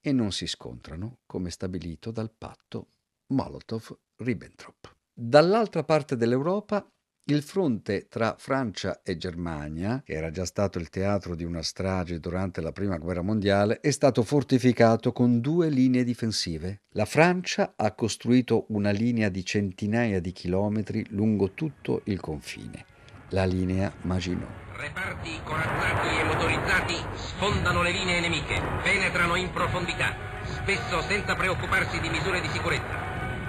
e 0.00 0.12
non 0.12 0.32
si 0.32 0.46
scontrano 0.46 1.18
come 1.26 1.50
stabilito 1.50 2.12
dal 2.12 2.30
patto 2.30 2.86
Molotov-Ribbentrop. 3.28 4.94
Dall'altra 5.12 5.82
parte 5.82 6.16
dell'Europa 6.16 6.86
il 7.28 7.42
fronte 7.42 8.06
tra 8.08 8.36
Francia 8.38 9.00
e 9.02 9.16
Germania, 9.16 10.00
che 10.04 10.12
era 10.12 10.30
già 10.30 10.44
stato 10.44 10.78
il 10.78 10.90
teatro 10.90 11.34
di 11.34 11.42
una 11.42 11.62
strage 11.62 12.20
durante 12.20 12.60
la 12.60 12.70
Prima 12.70 12.98
Guerra 12.98 13.22
Mondiale, 13.22 13.80
è 13.80 13.90
stato 13.90 14.22
fortificato 14.22 15.10
con 15.10 15.40
due 15.40 15.68
linee 15.68 16.04
difensive. 16.04 16.82
La 16.90 17.04
Francia 17.04 17.72
ha 17.74 17.92
costruito 17.94 18.66
una 18.68 18.90
linea 18.90 19.28
di 19.28 19.44
centinaia 19.44 20.20
di 20.20 20.30
chilometri 20.30 21.04
lungo 21.10 21.50
tutto 21.50 22.02
il 22.04 22.20
confine, 22.20 22.84
la 23.30 23.44
linea 23.44 23.92
Maginot. 24.02 24.48
Reparti 24.76 25.40
corazzati 25.42 26.20
e 26.20 26.24
motorizzati 26.24 26.94
sfondano 27.14 27.82
le 27.82 27.90
linee 27.90 28.20
nemiche, 28.20 28.60
penetrano 28.84 29.34
in 29.34 29.50
profondità, 29.50 30.14
spesso 30.44 31.00
senza 31.00 31.34
preoccuparsi 31.34 31.98
di 31.98 32.08
misure 32.08 32.40
di 32.40 32.48
sicurezza 32.50 33.05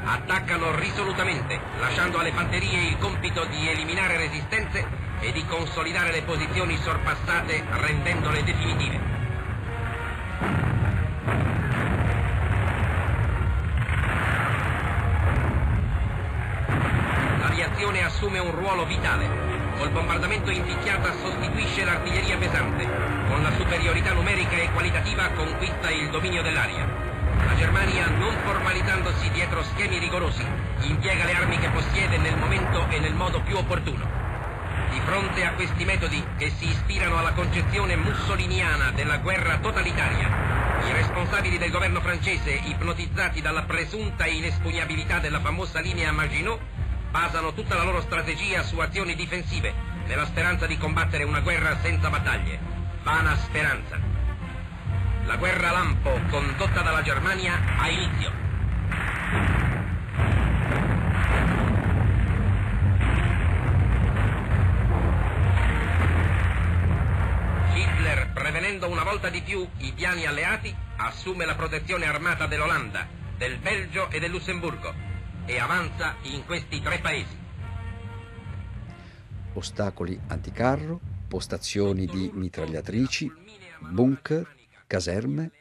attaccano 0.07 0.73
risolutamente, 0.75 1.59
lasciando 1.79 2.19
alle 2.19 2.31
fanterie 2.31 2.87
il 2.87 2.97
compito 2.97 3.43
di 3.45 3.67
eliminare 3.67 4.15
resistenze 4.15 4.85
e 5.19 5.31
di 5.33 5.45
consolidare 5.45 6.11
le 6.11 6.21
posizioni 6.21 6.77
sorpassate 6.77 7.65
rendendole 7.71 8.43
definitive. 8.43 8.99
L'aviazione 17.39 18.03
assume 18.03 18.39
un 18.39 18.51
ruolo 18.51 18.85
vitale. 18.85 19.45
Col 19.77 19.91
bombardamento 19.91 20.51
in 20.51 20.63
picchiata 20.63 21.11
sostituisce 21.21 21.83
l'artiglieria 21.83 22.37
pesante. 22.37 22.87
Con 23.27 23.43
la 23.43 23.51
superiorità 23.57 24.13
numerica 24.13 24.55
e 24.55 24.71
qualitativa 24.71 25.27
conquista 25.35 25.89
il 25.89 26.09
dominio 26.09 26.41
dell'aria. 26.41 27.16
La 27.47 27.55
Germania, 27.55 28.07
non 28.09 28.35
formalizzandosi 28.43 29.29
dietro 29.31 29.63
schemi 29.63 29.99
rigorosi, 29.99 30.45
impiega 30.81 31.23
le 31.23 31.33
armi 31.33 31.57
che 31.57 31.69
possiede 31.69 32.17
nel 32.17 32.37
momento 32.37 32.89
e 32.89 32.99
nel 32.99 33.13
modo 33.13 33.41
più 33.41 33.55
opportuno. 33.55 34.05
Di 34.89 34.99
fronte 35.05 35.45
a 35.45 35.53
questi 35.53 35.85
metodi, 35.85 36.21
che 36.37 36.49
si 36.49 36.67
ispirano 36.67 37.17
alla 37.17 37.31
concezione 37.31 37.95
mussoliniana 37.95 38.91
della 38.91 39.19
guerra 39.19 39.59
totalitaria, 39.59 40.27
i 40.89 40.91
responsabili 40.91 41.57
del 41.57 41.71
governo 41.71 42.01
francese, 42.01 42.51
ipnotizzati 42.51 43.41
dalla 43.41 43.63
presunta 43.63 44.25
inespugnabilità 44.25 45.19
della 45.19 45.39
famosa 45.39 45.79
linea 45.79 46.11
Maginot, 46.11 46.59
basano 47.11 47.53
tutta 47.53 47.75
la 47.75 47.83
loro 47.83 48.01
strategia 48.01 48.61
su 48.61 48.77
azioni 48.79 49.15
difensive, 49.15 49.73
nella 50.05 50.25
speranza 50.25 50.67
di 50.67 50.77
combattere 50.77 51.23
una 51.23 51.39
guerra 51.39 51.77
senza 51.81 52.09
battaglie. 52.09 52.59
Vana 53.03 53.37
speranza. 53.37 54.06
La 55.27 55.35
guerra 55.35 55.71
lampo 55.71 56.17
condotta 56.29 56.81
dalla 56.81 57.01
Germania 57.01 57.59
ha 57.77 57.89
inizio. 57.89 58.31
Hitler, 67.75 68.31
prevenendo 68.33 68.89
una 68.89 69.03
volta 69.03 69.27
di 69.27 69.41
più 69.41 69.67
i 69.79 69.91
piani 69.91 70.25
alleati, 70.25 70.73
assume 70.95 71.43
la 71.43 71.55
protezione 71.55 72.05
armata 72.05 72.47
dell'Olanda, 72.47 73.05
del 73.37 73.57
Belgio 73.57 74.09
e 74.09 74.21
del 74.21 74.31
Lussemburgo 74.31 74.93
e 75.45 75.59
avanza 75.59 76.15
in 76.21 76.45
questi 76.45 76.81
tre 76.81 76.99
paesi. 76.99 77.37
Ostacoli 79.55 80.17
anticarro, 80.27 81.01
postazioni 81.27 82.05
di 82.05 82.31
mitragliatrici, 82.33 83.29
bunker, 83.89 84.55
caserme, 84.87 85.51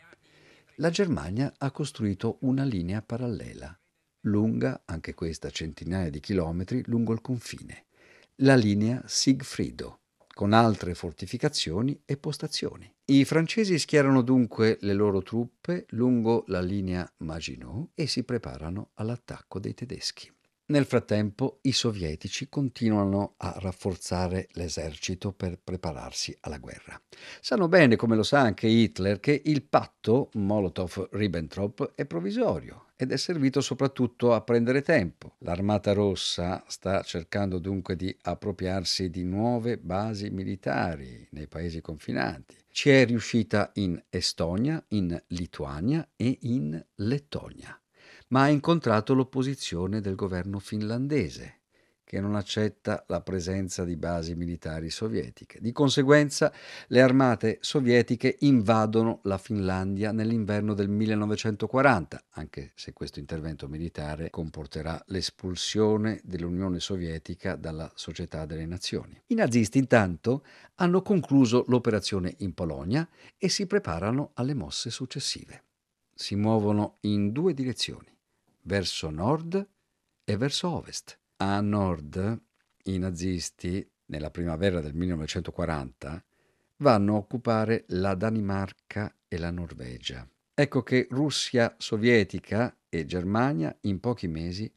la 0.76 0.90
Germania 0.90 1.52
ha 1.58 1.70
costruito 1.72 2.38
una 2.42 2.64
linea 2.64 3.02
parallela, 3.02 3.76
lunga, 4.20 4.82
anche 4.84 5.14
questa 5.14 5.50
centinaia 5.50 6.10
di 6.10 6.20
chilometri, 6.20 6.82
lungo 6.86 7.12
il 7.12 7.20
confine, 7.20 7.86
la 8.36 8.54
linea 8.54 9.02
Sigfrido, 9.06 10.00
con 10.32 10.52
altre 10.52 10.94
fortificazioni 10.94 12.00
e 12.04 12.16
postazioni. 12.16 12.90
I 13.06 13.24
francesi 13.24 13.78
schierano 13.78 14.22
dunque 14.22 14.78
le 14.82 14.92
loro 14.92 15.22
truppe 15.22 15.86
lungo 15.90 16.44
la 16.48 16.60
linea 16.60 17.10
Maginot 17.18 17.90
e 17.94 18.06
si 18.06 18.22
preparano 18.22 18.90
all'attacco 18.94 19.58
dei 19.58 19.74
tedeschi. 19.74 20.35
Nel 20.68 20.84
frattempo 20.84 21.60
i 21.62 21.70
sovietici 21.70 22.48
continuano 22.48 23.34
a 23.36 23.54
rafforzare 23.60 24.48
l'esercito 24.54 25.30
per 25.30 25.60
prepararsi 25.62 26.36
alla 26.40 26.58
guerra. 26.58 27.00
Sanno 27.40 27.68
bene, 27.68 27.94
come 27.94 28.16
lo 28.16 28.24
sa 28.24 28.40
anche 28.40 28.66
Hitler, 28.66 29.20
che 29.20 29.42
il 29.44 29.62
patto 29.62 30.30
Molotov-Ribbentrop 30.32 31.92
è 31.94 32.04
provvisorio 32.04 32.86
ed 32.96 33.12
è 33.12 33.16
servito 33.16 33.60
soprattutto 33.60 34.34
a 34.34 34.40
prendere 34.40 34.82
tempo. 34.82 35.36
L'Armata 35.40 35.92
Rossa 35.92 36.64
sta 36.66 37.00
cercando 37.02 37.60
dunque 37.60 37.94
di 37.94 38.16
appropriarsi 38.22 39.08
di 39.08 39.22
nuove 39.22 39.78
basi 39.78 40.30
militari 40.30 41.28
nei 41.30 41.46
paesi 41.46 41.80
confinanti. 41.80 42.56
Ci 42.72 42.90
è 42.90 43.06
riuscita 43.06 43.70
in 43.74 44.02
Estonia, 44.10 44.82
in 44.88 45.16
Lituania 45.28 46.08
e 46.16 46.38
in 46.40 46.84
Lettonia, 46.96 47.80
ma 48.28 48.42
ha 48.42 48.48
incontrato 48.48 49.14
l'opposizione 49.14 50.00
del 50.00 50.14
governo 50.14 50.58
finlandese 50.58 51.60
che 52.06 52.20
non 52.20 52.36
accetta 52.36 53.04
la 53.08 53.20
presenza 53.20 53.84
di 53.84 53.96
basi 53.96 54.36
militari 54.36 54.90
sovietiche. 54.90 55.58
Di 55.60 55.72
conseguenza 55.72 56.52
le 56.86 57.02
armate 57.02 57.58
sovietiche 57.60 58.36
invadono 58.40 59.18
la 59.24 59.38
Finlandia 59.38 60.12
nell'inverno 60.12 60.72
del 60.72 60.88
1940, 60.88 62.26
anche 62.30 62.70
se 62.76 62.92
questo 62.92 63.18
intervento 63.18 63.66
militare 63.66 64.30
comporterà 64.30 65.02
l'espulsione 65.08 66.20
dell'Unione 66.22 66.78
Sovietica 66.78 67.56
dalla 67.56 67.90
Società 67.96 68.46
delle 68.46 68.66
Nazioni. 68.66 69.20
I 69.26 69.34
nazisti 69.34 69.78
intanto 69.78 70.44
hanno 70.76 71.02
concluso 71.02 71.64
l'operazione 71.66 72.36
in 72.38 72.54
Polonia 72.54 73.06
e 73.36 73.48
si 73.48 73.66
preparano 73.66 74.30
alle 74.34 74.54
mosse 74.54 74.90
successive. 74.90 75.64
Si 76.14 76.36
muovono 76.36 76.98
in 77.00 77.32
due 77.32 77.52
direzioni, 77.52 78.15
verso 78.66 79.10
nord 79.10 79.68
e 80.24 80.36
verso 80.36 80.68
ovest. 80.68 81.18
A 81.38 81.60
nord 81.60 82.40
i 82.84 82.98
nazisti, 82.98 83.88
nella 84.06 84.30
primavera 84.30 84.80
del 84.80 84.94
1940, 84.94 86.24
vanno 86.78 87.14
a 87.14 87.18
occupare 87.18 87.84
la 87.88 88.14
Danimarca 88.14 89.14
e 89.26 89.38
la 89.38 89.50
Norvegia. 89.50 90.28
Ecco 90.54 90.82
che 90.82 91.06
Russia 91.10 91.74
sovietica 91.78 92.76
e 92.88 93.04
Germania 93.04 93.76
in 93.82 94.00
pochi 94.00 94.28
mesi 94.28 94.72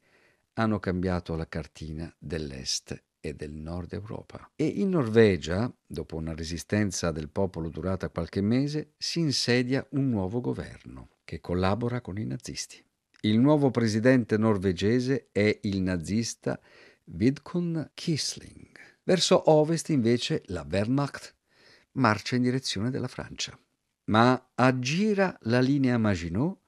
hanno 0.54 0.78
cambiato 0.78 1.36
la 1.36 1.48
cartina 1.48 2.12
dell'est 2.18 3.02
e 3.20 3.34
del 3.34 3.52
nord 3.52 3.92
Europa. 3.92 4.50
E 4.56 4.66
in 4.66 4.90
Norvegia, 4.90 5.72
dopo 5.86 6.16
una 6.16 6.34
resistenza 6.34 7.12
del 7.12 7.28
popolo 7.28 7.68
durata 7.68 8.08
qualche 8.10 8.40
mese, 8.40 8.92
si 8.98 9.20
insedia 9.20 9.86
un 9.90 10.08
nuovo 10.08 10.40
governo 10.40 11.10
che 11.24 11.40
collabora 11.40 12.00
con 12.00 12.18
i 12.18 12.24
nazisti. 12.24 12.82
Il 13.22 13.38
nuovo 13.38 13.70
presidente 13.70 14.38
norvegese 14.38 15.28
è 15.30 15.58
il 15.64 15.82
nazista 15.82 16.58
Vidkun 17.04 17.90
Quisling. 17.94 18.70
Verso 19.02 19.50
ovest 19.50 19.90
invece 19.90 20.42
la 20.46 20.66
Wehrmacht 20.66 21.34
marcia 21.92 22.36
in 22.36 22.42
direzione 22.42 22.88
della 22.88 23.08
Francia. 23.08 23.58
Ma 24.04 24.52
aggira 24.54 25.36
la 25.42 25.60
linea 25.60 25.98
Maginot 25.98 26.60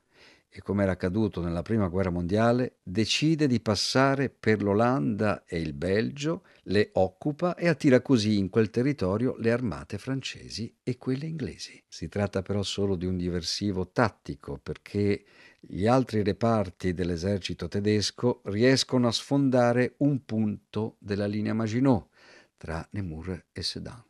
e 0.54 0.60
come 0.60 0.82
era 0.82 0.92
accaduto 0.92 1.40
nella 1.40 1.62
Prima 1.62 1.88
Guerra 1.88 2.10
Mondiale, 2.10 2.76
decide 2.82 3.46
di 3.46 3.58
passare 3.58 4.28
per 4.28 4.62
l'Olanda 4.62 5.44
e 5.46 5.58
il 5.58 5.72
Belgio, 5.72 6.44
le 6.64 6.90
occupa 6.92 7.54
e 7.54 7.68
attira 7.68 8.02
così 8.02 8.36
in 8.36 8.50
quel 8.50 8.68
territorio 8.68 9.34
le 9.38 9.50
armate 9.50 9.96
francesi 9.96 10.76
e 10.82 10.98
quelle 10.98 11.24
inglesi. 11.24 11.82
Si 11.88 12.08
tratta 12.08 12.42
però 12.42 12.62
solo 12.62 12.96
di 12.96 13.06
un 13.06 13.16
diversivo 13.16 13.92
tattico 13.92 14.58
perché 14.62 15.24
gli 15.64 15.86
altri 15.86 16.24
reparti 16.24 16.92
dell'esercito 16.92 17.68
tedesco 17.68 18.40
riescono 18.46 19.06
a 19.06 19.12
sfondare 19.12 19.94
un 19.98 20.24
punto 20.24 20.96
della 20.98 21.26
linea 21.26 21.54
Maginot 21.54 22.08
tra 22.56 22.84
Namur 22.90 23.46
e 23.52 23.62
Sedan 23.62 24.04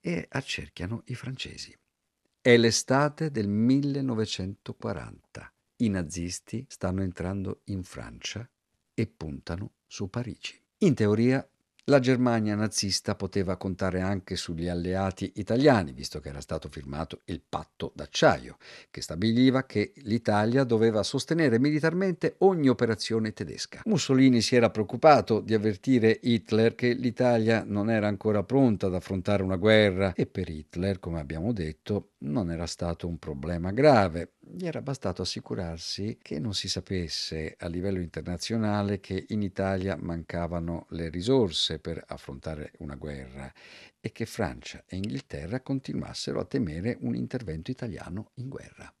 e 0.00 0.26
accerchiano 0.28 1.02
i 1.06 1.14
francesi. 1.14 1.72
È 2.40 2.56
l'estate 2.56 3.30
del 3.30 3.46
1940. 3.46 5.54
I 5.76 5.88
nazisti 5.90 6.66
stanno 6.68 7.02
entrando 7.02 7.60
in 7.66 7.84
Francia 7.84 8.50
e 8.94 9.06
puntano 9.06 9.74
su 9.86 10.10
Parigi. 10.10 10.60
In 10.78 10.94
teoria 10.94 11.48
la 11.88 12.00
Germania 12.00 12.54
nazista 12.54 13.14
poteva 13.14 13.56
contare 13.56 14.00
anche 14.00 14.36
sugli 14.36 14.68
alleati 14.68 15.32
italiani, 15.36 15.92
visto 15.92 16.20
che 16.20 16.28
era 16.28 16.40
stato 16.40 16.68
firmato 16.68 17.20
il 17.24 17.40
patto 17.46 17.92
d'acciaio, 17.94 18.58
che 18.90 19.00
stabiliva 19.00 19.64
che 19.64 19.92
l'Italia 20.02 20.64
doveva 20.64 21.02
sostenere 21.02 21.58
militarmente 21.58 22.34
ogni 22.38 22.68
operazione 22.68 23.32
tedesca. 23.32 23.80
Mussolini 23.86 24.42
si 24.42 24.54
era 24.54 24.70
preoccupato 24.70 25.40
di 25.40 25.54
avvertire 25.54 26.18
Hitler 26.22 26.74
che 26.74 26.92
l'Italia 26.92 27.64
non 27.66 27.90
era 27.90 28.06
ancora 28.06 28.42
pronta 28.42 28.86
ad 28.86 28.94
affrontare 28.94 29.42
una 29.42 29.56
guerra 29.56 30.12
e 30.14 30.26
per 30.26 30.50
Hitler, 30.50 30.98
come 30.98 31.20
abbiamo 31.20 31.52
detto, 31.52 32.10
non 32.18 32.50
era 32.50 32.66
stato 32.66 33.08
un 33.08 33.18
problema 33.18 33.70
grave, 33.70 34.32
gli 34.50 34.66
era 34.66 34.82
bastato 34.82 35.22
assicurarsi 35.22 36.18
che 36.20 36.38
non 36.38 36.54
si 36.54 36.68
sapesse 36.68 37.54
a 37.58 37.68
livello 37.68 38.00
internazionale 38.00 39.00
che 39.00 39.26
in 39.28 39.42
Italia 39.42 39.96
mancavano 39.96 40.86
le 40.90 41.08
risorse 41.10 41.78
per 41.78 42.02
affrontare 42.06 42.72
una 42.78 42.94
guerra 42.94 43.52
e 44.00 44.12
che 44.12 44.26
Francia 44.26 44.84
e 44.86 44.96
Inghilterra 44.96 45.60
continuassero 45.60 46.40
a 46.40 46.44
temere 46.44 46.96
un 47.00 47.14
intervento 47.14 47.70
italiano 47.70 48.30
in 48.34 48.48
guerra. 48.48 48.92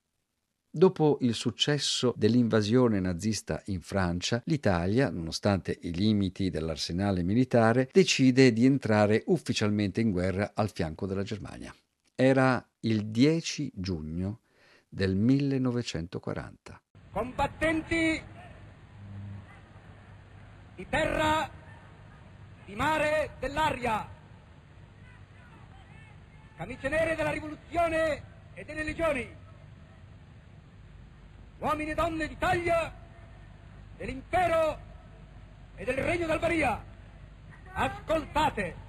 Dopo 0.70 1.16
il 1.22 1.34
successo 1.34 2.12
dell'invasione 2.16 3.00
nazista 3.00 3.62
in 3.66 3.80
Francia, 3.80 4.42
l'Italia, 4.44 5.10
nonostante 5.10 5.76
i 5.80 5.94
limiti 5.94 6.50
dell'arsenale 6.50 7.22
militare, 7.22 7.88
decide 7.90 8.52
di 8.52 8.66
entrare 8.66 9.22
ufficialmente 9.26 10.02
in 10.02 10.10
guerra 10.10 10.52
al 10.54 10.70
fianco 10.70 11.06
della 11.06 11.22
Germania. 11.22 11.74
Era 12.14 12.64
il 12.80 13.06
10 13.06 13.72
giugno 13.74 14.40
del 14.88 15.14
1940. 15.14 16.80
Combattenti 17.10 18.22
di 20.74 20.88
terra, 20.88 21.50
di 22.64 22.74
mare, 22.74 23.30
dell'aria, 23.38 24.08
camicie 26.56 26.88
nere 26.88 27.14
della 27.14 27.30
rivoluzione 27.30 28.22
e 28.54 28.64
delle 28.64 28.82
legioni, 28.82 29.36
uomini 31.58 31.90
e 31.90 31.94
donne 31.94 32.28
d'Italia, 32.28 32.92
dell'impero 33.96 34.78
e 35.74 35.84
del 35.84 35.96
regno 35.96 36.26
d'Albaria, 36.26 36.84
ascoltate! 37.72 38.87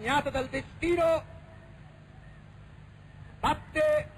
Segnata 0.00 0.30
dal 0.30 0.48
destino 0.48 1.22
batte 3.38 4.10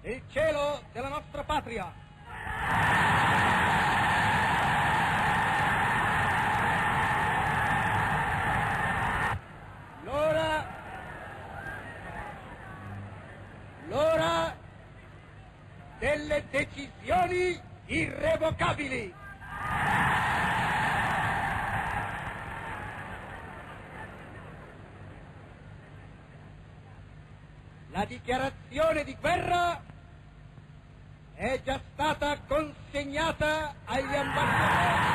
nel 0.00 0.20
cielo 0.32 0.82
della 0.90 1.06
nostra 1.06 1.44
patria. 1.44 1.94
L'ora, 10.02 10.66
l'ora 13.86 14.56
delle 16.00 16.44
decisioni 16.50 17.60
irrevocabili. 17.86 19.21
La 28.02 28.08
dichiarazione 28.08 29.04
di 29.04 29.16
guerra 29.20 29.80
è 31.34 31.60
già 31.62 31.80
stata 31.92 32.36
consegnata 32.48 33.76
agli 33.84 34.12
ambasciatori. 34.12 35.10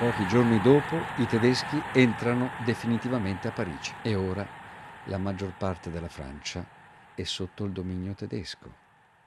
Pochi 0.00 0.26
giorni 0.26 0.60
dopo 0.60 0.96
i 1.16 1.26
tedeschi 1.26 1.82
entrano 1.94 2.50
definitivamente 2.66 3.48
a 3.48 3.52
Parigi 3.52 3.94
e 4.02 4.14
ora 4.14 4.46
la 5.06 5.16
maggior 5.16 5.56
parte 5.56 5.90
della 5.90 6.10
Francia 6.10 6.62
è 7.14 7.24
sotto 7.24 7.64
il 7.64 7.72
dominio 7.72 8.12
tedesco, 8.12 8.70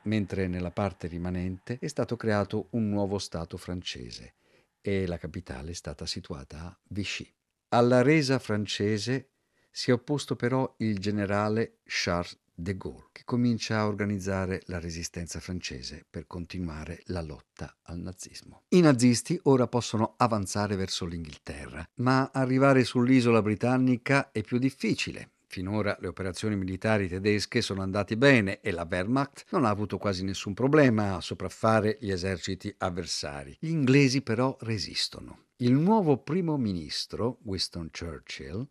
mentre 0.04 0.46
nella 0.46 0.70
parte 0.70 1.08
rimanente 1.08 1.80
è 1.82 1.88
stato 1.88 2.16
creato 2.16 2.68
un 2.74 2.90
nuovo 2.90 3.18
Stato 3.18 3.58
francese 3.58 4.36
e 4.80 5.08
la 5.08 5.18
capitale 5.18 5.72
è 5.72 5.74
stata 5.74 6.06
situata 6.06 6.60
a 6.60 6.78
Vichy. 6.90 7.28
Alla 7.74 8.02
resa 8.04 8.38
francese 8.38 9.31
si 9.72 9.90
è 9.90 9.94
opposto 9.94 10.36
però 10.36 10.76
il 10.78 11.00
generale 11.00 11.78
Charles 11.86 12.38
de 12.54 12.78
Gaulle, 12.78 13.08
che 13.12 13.24
comincia 13.26 13.80
a 13.80 13.88
organizzare 13.88 14.62
la 14.66 14.80
resistenza 14.80 15.40
francese 15.40 16.06
per 16.08 16.28
continuare 16.28 17.02
la 17.06 17.22
lotta 17.22 17.78
al 17.84 17.98
nazismo. 17.98 18.64
I 18.70 18.82
nazisti 18.82 19.40
ora 19.44 19.68
possono 19.68 20.14
avanzare 20.18 20.76
verso 20.76 21.06
l'Inghilterra, 21.06 21.88
ma 21.96 22.30
arrivare 22.32 22.84
sull'isola 22.84 23.42
britannica 23.42 24.32
è 24.32 24.42
più 24.44 24.60
difficile 24.60 25.32
Finora 25.52 25.98
le 26.00 26.08
operazioni 26.08 26.56
militari 26.56 27.10
tedesche 27.10 27.60
sono 27.60 27.82
andate 27.82 28.16
bene 28.16 28.62
e 28.62 28.72
la 28.72 28.88
Wehrmacht 28.90 29.48
non 29.50 29.66
ha 29.66 29.70
avuto 29.70 29.98
quasi 29.98 30.24
nessun 30.24 30.54
problema 30.54 31.18
a 31.18 31.20
sopraffare 31.20 31.98
gli 32.00 32.10
eserciti 32.10 32.74
avversari. 32.78 33.58
Gli 33.60 33.68
inglesi 33.68 34.22
però 34.22 34.56
resistono. 34.62 35.48
Il 35.58 35.74
nuovo 35.74 36.20
primo 36.20 36.56
ministro, 36.56 37.40
Winston 37.44 37.90
Churchill, 37.92 38.66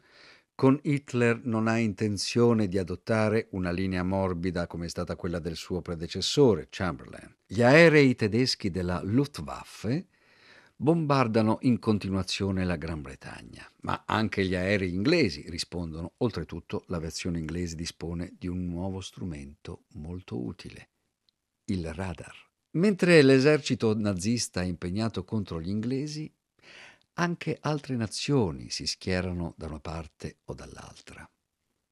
con 0.60 0.78
Hitler 0.82 1.40
non 1.44 1.68
ha 1.68 1.78
intenzione 1.78 2.68
di 2.68 2.76
adottare 2.76 3.48
una 3.52 3.70
linea 3.70 4.02
morbida 4.02 4.66
come 4.66 4.84
è 4.84 4.88
stata 4.90 5.16
quella 5.16 5.38
del 5.38 5.56
suo 5.56 5.80
predecessore, 5.80 6.66
Chamberlain. 6.68 7.34
Gli 7.46 7.62
aerei 7.62 8.14
tedeschi 8.14 8.70
della 8.70 9.00
Luftwaffe 9.02 10.08
bombardano 10.76 11.60
in 11.62 11.78
continuazione 11.78 12.66
la 12.66 12.76
Gran 12.76 13.00
Bretagna, 13.00 13.66
ma 13.84 14.02
anche 14.04 14.44
gli 14.44 14.54
aerei 14.54 14.92
inglesi 14.92 15.46
rispondono. 15.48 16.12
Oltretutto 16.18 16.84
l'aviazione 16.88 17.38
inglese 17.38 17.74
dispone 17.74 18.34
di 18.38 18.46
un 18.46 18.66
nuovo 18.66 19.00
strumento 19.00 19.84
molto 19.94 20.38
utile, 20.44 20.90
il 21.68 21.90
radar. 21.94 22.36
Mentre 22.72 23.22
l'esercito 23.22 23.96
nazista 23.96 24.60
è 24.60 24.66
impegnato 24.66 25.24
contro 25.24 25.58
gli 25.58 25.70
inglesi, 25.70 26.30
anche 27.14 27.58
altre 27.60 27.96
nazioni 27.96 28.70
si 28.70 28.86
schierano 28.86 29.54
da 29.56 29.66
una 29.66 29.80
parte 29.80 30.38
o 30.44 30.54
dall'altra. 30.54 31.28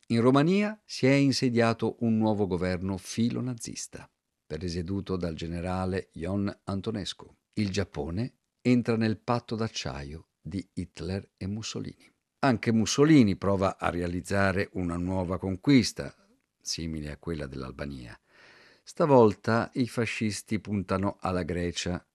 In 0.09 0.21
Romania 0.21 0.81
si 0.85 1.07
è 1.07 1.13
insediato 1.13 1.97
un 2.01 2.17
nuovo 2.17 2.47
governo 2.47 2.97
filo-nazista, 2.97 4.11
presieduto 4.47 5.17
dal 5.17 5.35
generale 5.35 6.09
Ion 6.15 6.61
Antonescu. 6.65 7.31
Il 7.55 7.71
Giappone 7.71 8.39
entra 8.63 8.97
nel 8.97 9.19
patto 9.19 9.55
d'acciaio 9.55 10.29
di 10.41 10.67
Hitler 10.73 11.33
e 11.37 11.47
Mussolini. 11.47 12.11
Anche 12.41 12.73
Mussolini 12.73 13.37
prova 13.37 13.77
a 13.79 13.91
realizzare 13.91 14.71
una 14.75 14.97
nuova 14.97 15.39
conquista, 15.39 16.15
simile 16.59 17.11
a 17.11 17.19
quella 17.19 17.47
dell'Albania. 17.47 18.19
Stavolta 18.83 19.71
i 19.75 19.87
fascisti 19.89 20.61
puntano 20.61 21.19
alla 21.21 21.43
Grecia, 21.43 22.08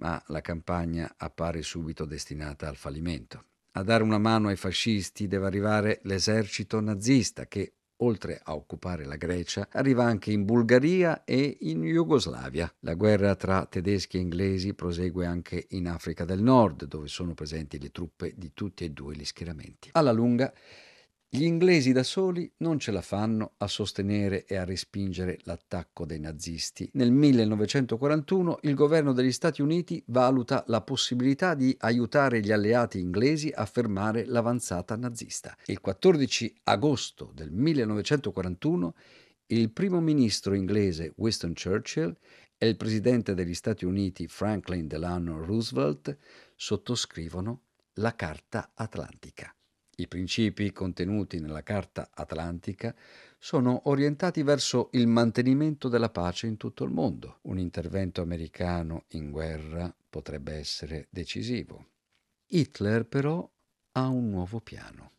ma 0.00 0.22
la 0.26 0.40
campagna 0.40 1.14
appare 1.16 1.62
subito 1.62 2.04
destinata 2.04 2.68
al 2.68 2.76
fallimento. 2.76 3.44
A 3.72 3.82
dare 3.82 4.02
una 4.02 4.18
mano 4.18 4.48
ai 4.48 4.56
fascisti 4.56 5.28
deve 5.28 5.46
arrivare 5.46 6.00
l'esercito 6.02 6.80
nazista 6.80 7.46
che 7.46 7.74
oltre 8.02 8.40
a 8.42 8.54
occupare 8.54 9.04
la 9.04 9.16
Grecia, 9.16 9.68
arriva 9.72 10.04
anche 10.04 10.32
in 10.32 10.44
Bulgaria 10.44 11.24
e 11.24 11.58
in 11.60 11.82
Jugoslavia. 11.82 12.72
La 12.80 12.94
guerra 12.94 13.34
tra 13.34 13.66
tedeschi 13.66 14.16
e 14.16 14.20
inglesi 14.20 14.74
prosegue 14.74 15.26
anche 15.26 15.66
in 15.70 15.88
Africa 15.88 16.24
del 16.24 16.42
Nord, 16.42 16.86
dove 16.86 17.08
sono 17.08 17.34
presenti 17.34 17.78
le 17.78 17.90
truppe 17.90 18.32
di 18.36 18.52
tutti 18.54 18.84
e 18.84 18.90
due 18.90 19.14
gli 19.14 19.24
schieramenti. 19.24 19.90
Alla 19.92 20.12
lunga, 20.12 20.52
gli 21.32 21.44
inglesi 21.44 21.92
da 21.92 22.02
soli 22.02 22.52
non 22.56 22.80
ce 22.80 22.90
la 22.90 23.02
fanno 23.02 23.52
a 23.58 23.68
sostenere 23.68 24.44
e 24.46 24.56
a 24.56 24.64
respingere 24.64 25.38
l'attacco 25.44 26.04
dei 26.04 26.18
nazisti. 26.18 26.90
Nel 26.94 27.12
1941 27.12 28.58
il 28.62 28.74
governo 28.74 29.12
degli 29.12 29.30
Stati 29.30 29.62
Uniti 29.62 30.02
valuta 30.08 30.64
la 30.66 30.80
possibilità 30.80 31.54
di 31.54 31.72
aiutare 31.78 32.40
gli 32.40 32.50
alleati 32.50 32.98
inglesi 32.98 33.48
a 33.54 33.64
fermare 33.64 34.24
l'avanzata 34.24 34.96
nazista. 34.96 35.56
Il 35.66 35.80
14 35.80 36.62
agosto 36.64 37.30
del 37.32 37.52
1941 37.52 38.94
il 39.46 39.70
primo 39.70 40.00
ministro 40.00 40.54
inglese 40.54 41.12
Winston 41.14 41.52
Churchill 41.54 42.12
e 42.58 42.66
il 42.66 42.76
presidente 42.76 43.34
degli 43.34 43.54
Stati 43.54 43.84
Uniti 43.84 44.26
Franklin 44.26 44.88
Delano 44.88 45.44
Roosevelt 45.44 46.16
sottoscrivono 46.56 47.66
la 47.94 48.16
Carta 48.16 48.72
Atlantica. 48.74 49.54
I 50.00 50.08
principi 50.08 50.72
contenuti 50.72 51.40
nella 51.40 51.62
Carta 51.62 52.08
Atlantica 52.14 52.96
sono 53.38 53.82
orientati 53.90 54.42
verso 54.42 54.88
il 54.92 55.06
mantenimento 55.06 55.88
della 55.90 56.08
pace 56.08 56.46
in 56.46 56.56
tutto 56.56 56.84
il 56.84 56.90
mondo. 56.90 57.40
Un 57.42 57.58
intervento 57.58 58.22
americano 58.22 59.04
in 59.08 59.30
guerra 59.30 59.94
potrebbe 60.08 60.54
essere 60.54 61.08
decisivo. 61.10 61.88
Hitler 62.46 63.04
però 63.04 63.46
ha 63.92 64.08
un 64.08 64.30
nuovo 64.30 64.60
piano. 64.60 65.10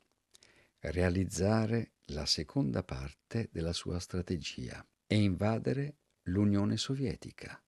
Realizzare 0.80 1.92
la 2.06 2.26
seconda 2.26 2.82
parte 2.82 3.50
della 3.52 3.74
sua 3.74 4.00
strategia 4.00 4.84
e 5.06 5.16
invadere 5.16 5.98
l'Unione 6.24 6.76
Sovietica. 6.78 7.62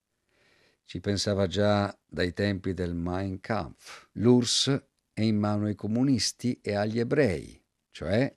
Ci 0.83 0.99
pensava 0.99 1.45
già 1.45 1.95
dai 2.07 2.33
tempi 2.33 2.73
del 2.73 2.95
Mein 2.95 3.39
Kampf. 3.39 4.09
L'URSS 4.13 4.83
è 5.13 5.21
in 5.21 5.37
mano 5.37 5.65
ai 5.65 5.75
comunisti 5.75 6.59
e 6.61 6.73
agli 6.73 6.99
ebrei, 6.99 7.61
cioè 7.91 8.35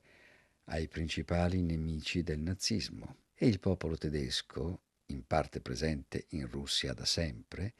ai 0.65 0.89
principali 0.89 1.63
nemici 1.63 2.23
del 2.23 2.41
nazismo. 2.41 3.17
E 3.35 3.47
il 3.47 3.61
popolo 3.61 3.97
tedesco, 3.97 4.83
in 5.07 5.27
parte 5.27 5.61
presente 5.61 6.27
in 6.31 6.49
Russia 6.49 6.93
da 6.93 7.05
sempre, 7.05 7.75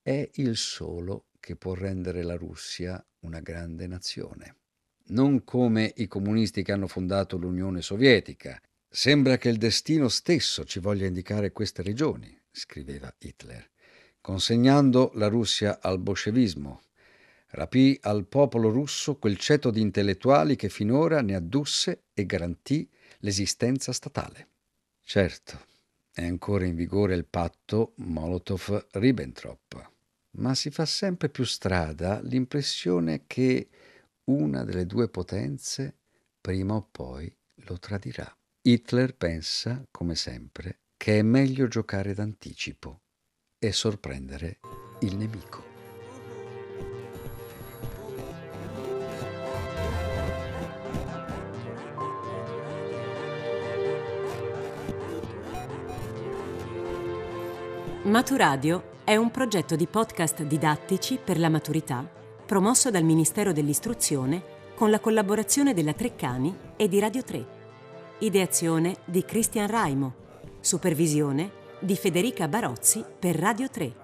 è 0.00 0.28
il 0.34 0.56
solo 0.56 1.26
che 1.40 1.56
può 1.56 1.74
rendere 1.74 2.22
la 2.22 2.36
Russia 2.36 3.04
una 3.20 3.40
grande 3.40 3.86
nazione. 3.86 4.56
Non 5.08 5.44
come 5.44 5.92
i 5.96 6.06
comunisti 6.06 6.62
che 6.62 6.72
hanno 6.72 6.86
fondato 6.86 7.36
l'Unione 7.36 7.82
Sovietica. 7.82 8.60
Sembra 8.90 9.36
che 9.36 9.48
il 9.48 9.58
destino 9.58 10.08
stesso 10.08 10.64
ci 10.64 10.78
voglia 10.78 11.06
indicare 11.06 11.52
queste 11.52 11.82
regioni, 11.82 12.38
scriveva 12.50 13.14
Hitler, 13.18 13.68
consegnando 14.20 15.10
la 15.14 15.28
Russia 15.28 15.80
al 15.80 15.98
bolscevismo, 15.98 16.82
rapì 17.50 17.98
al 18.02 18.26
popolo 18.26 18.70
russo 18.70 19.16
quel 19.16 19.38
ceto 19.38 19.70
di 19.70 19.80
intellettuali 19.80 20.56
che 20.56 20.68
finora 20.68 21.22
ne 21.22 21.34
addusse 21.34 22.04
e 22.12 22.26
garantì 22.26 22.88
l'esistenza 23.18 23.92
statale. 23.92 24.48
Certo, 25.02 25.66
è 26.12 26.24
ancora 26.24 26.66
in 26.66 26.74
vigore 26.74 27.14
il 27.14 27.24
patto 27.24 27.94
Molotov-Ribbentrop, 27.96 29.90
ma 30.32 30.54
si 30.54 30.70
fa 30.70 30.84
sempre 30.84 31.28
più 31.28 31.44
strada 31.44 32.20
l'impressione 32.20 33.22
che 33.26 33.68
una 34.24 34.64
delle 34.64 34.84
due 34.86 35.08
potenze 35.08 35.96
prima 36.40 36.74
o 36.74 36.86
poi 36.90 37.34
lo 37.66 37.78
tradirà. 37.78 38.30
Hitler 38.60 39.14
pensa, 39.14 39.86
come 39.90 40.14
sempre, 40.14 40.80
che 40.96 41.20
è 41.20 41.22
meglio 41.22 41.68
giocare 41.68 42.12
d'anticipo 42.12 43.00
e 43.58 43.72
sorprendere 43.72 44.58
il 45.00 45.16
nemico. 45.16 45.77
Maturadio 58.08 58.96
è 59.04 59.16
un 59.16 59.30
progetto 59.30 59.76
di 59.76 59.86
podcast 59.86 60.42
didattici 60.42 61.20
per 61.22 61.38
la 61.38 61.50
maturità 61.50 62.08
promosso 62.46 62.90
dal 62.90 63.04
Ministero 63.04 63.52
dell'Istruzione 63.52 64.42
con 64.74 64.90
la 64.90 64.98
collaborazione 64.98 65.74
della 65.74 65.92
Treccani 65.92 66.56
e 66.76 66.88
di 66.88 67.00
Radio 67.00 67.22
3. 67.22 67.46
Ideazione 68.20 68.96
di 69.04 69.22
Cristian 69.26 69.66
Raimo. 69.66 70.14
Supervisione 70.60 71.50
di 71.80 71.96
Federica 71.96 72.48
Barozzi 72.48 73.04
per 73.18 73.36
Radio 73.36 73.68
3. 73.68 73.94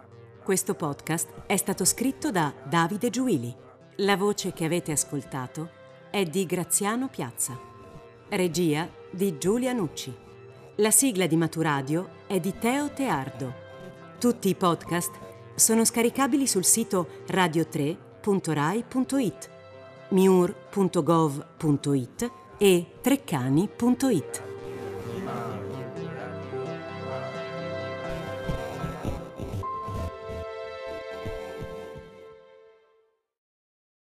Questo 0.42 0.74
podcast 0.74 1.30
è 1.46 1.56
stato 1.56 1.86
scritto 1.86 2.30
da 2.30 2.52
Davide 2.62 3.08
Giuili. 3.08 3.56
La 3.96 4.18
voce 4.18 4.52
che 4.52 4.66
avete 4.66 4.92
ascoltato 4.92 5.70
è 6.10 6.24
di 6.24 6.44
Graziano 6.44 7.08
Piazza. 7.08 7.58
Regia 8.28 8.86
di 9.10 9.38
Giulia 9.38 9.72
Nucci. 9.72 10.14
La 10.76 10.90
sigla 10.90 11.26
di 11.26 11.36
Maturadio 11.36 12.10
è 12.26 12.38
di 12.38 12.52
Teo 12.58 12.90
Teardo. 12.90 13.63
Tutti 14.24 14.48
i 14.48 14.54
podcast 14.54 15.10
sono 15.54 15.84
scaricabili 15.84 16.46
sul 16.46 16.64
sito 16.64 17.08
radio3.rai.it, 17.28 19.50
miur.gov.it 20.08 22.30
e 22.56 22.86
treccani.it. 23.02 24.53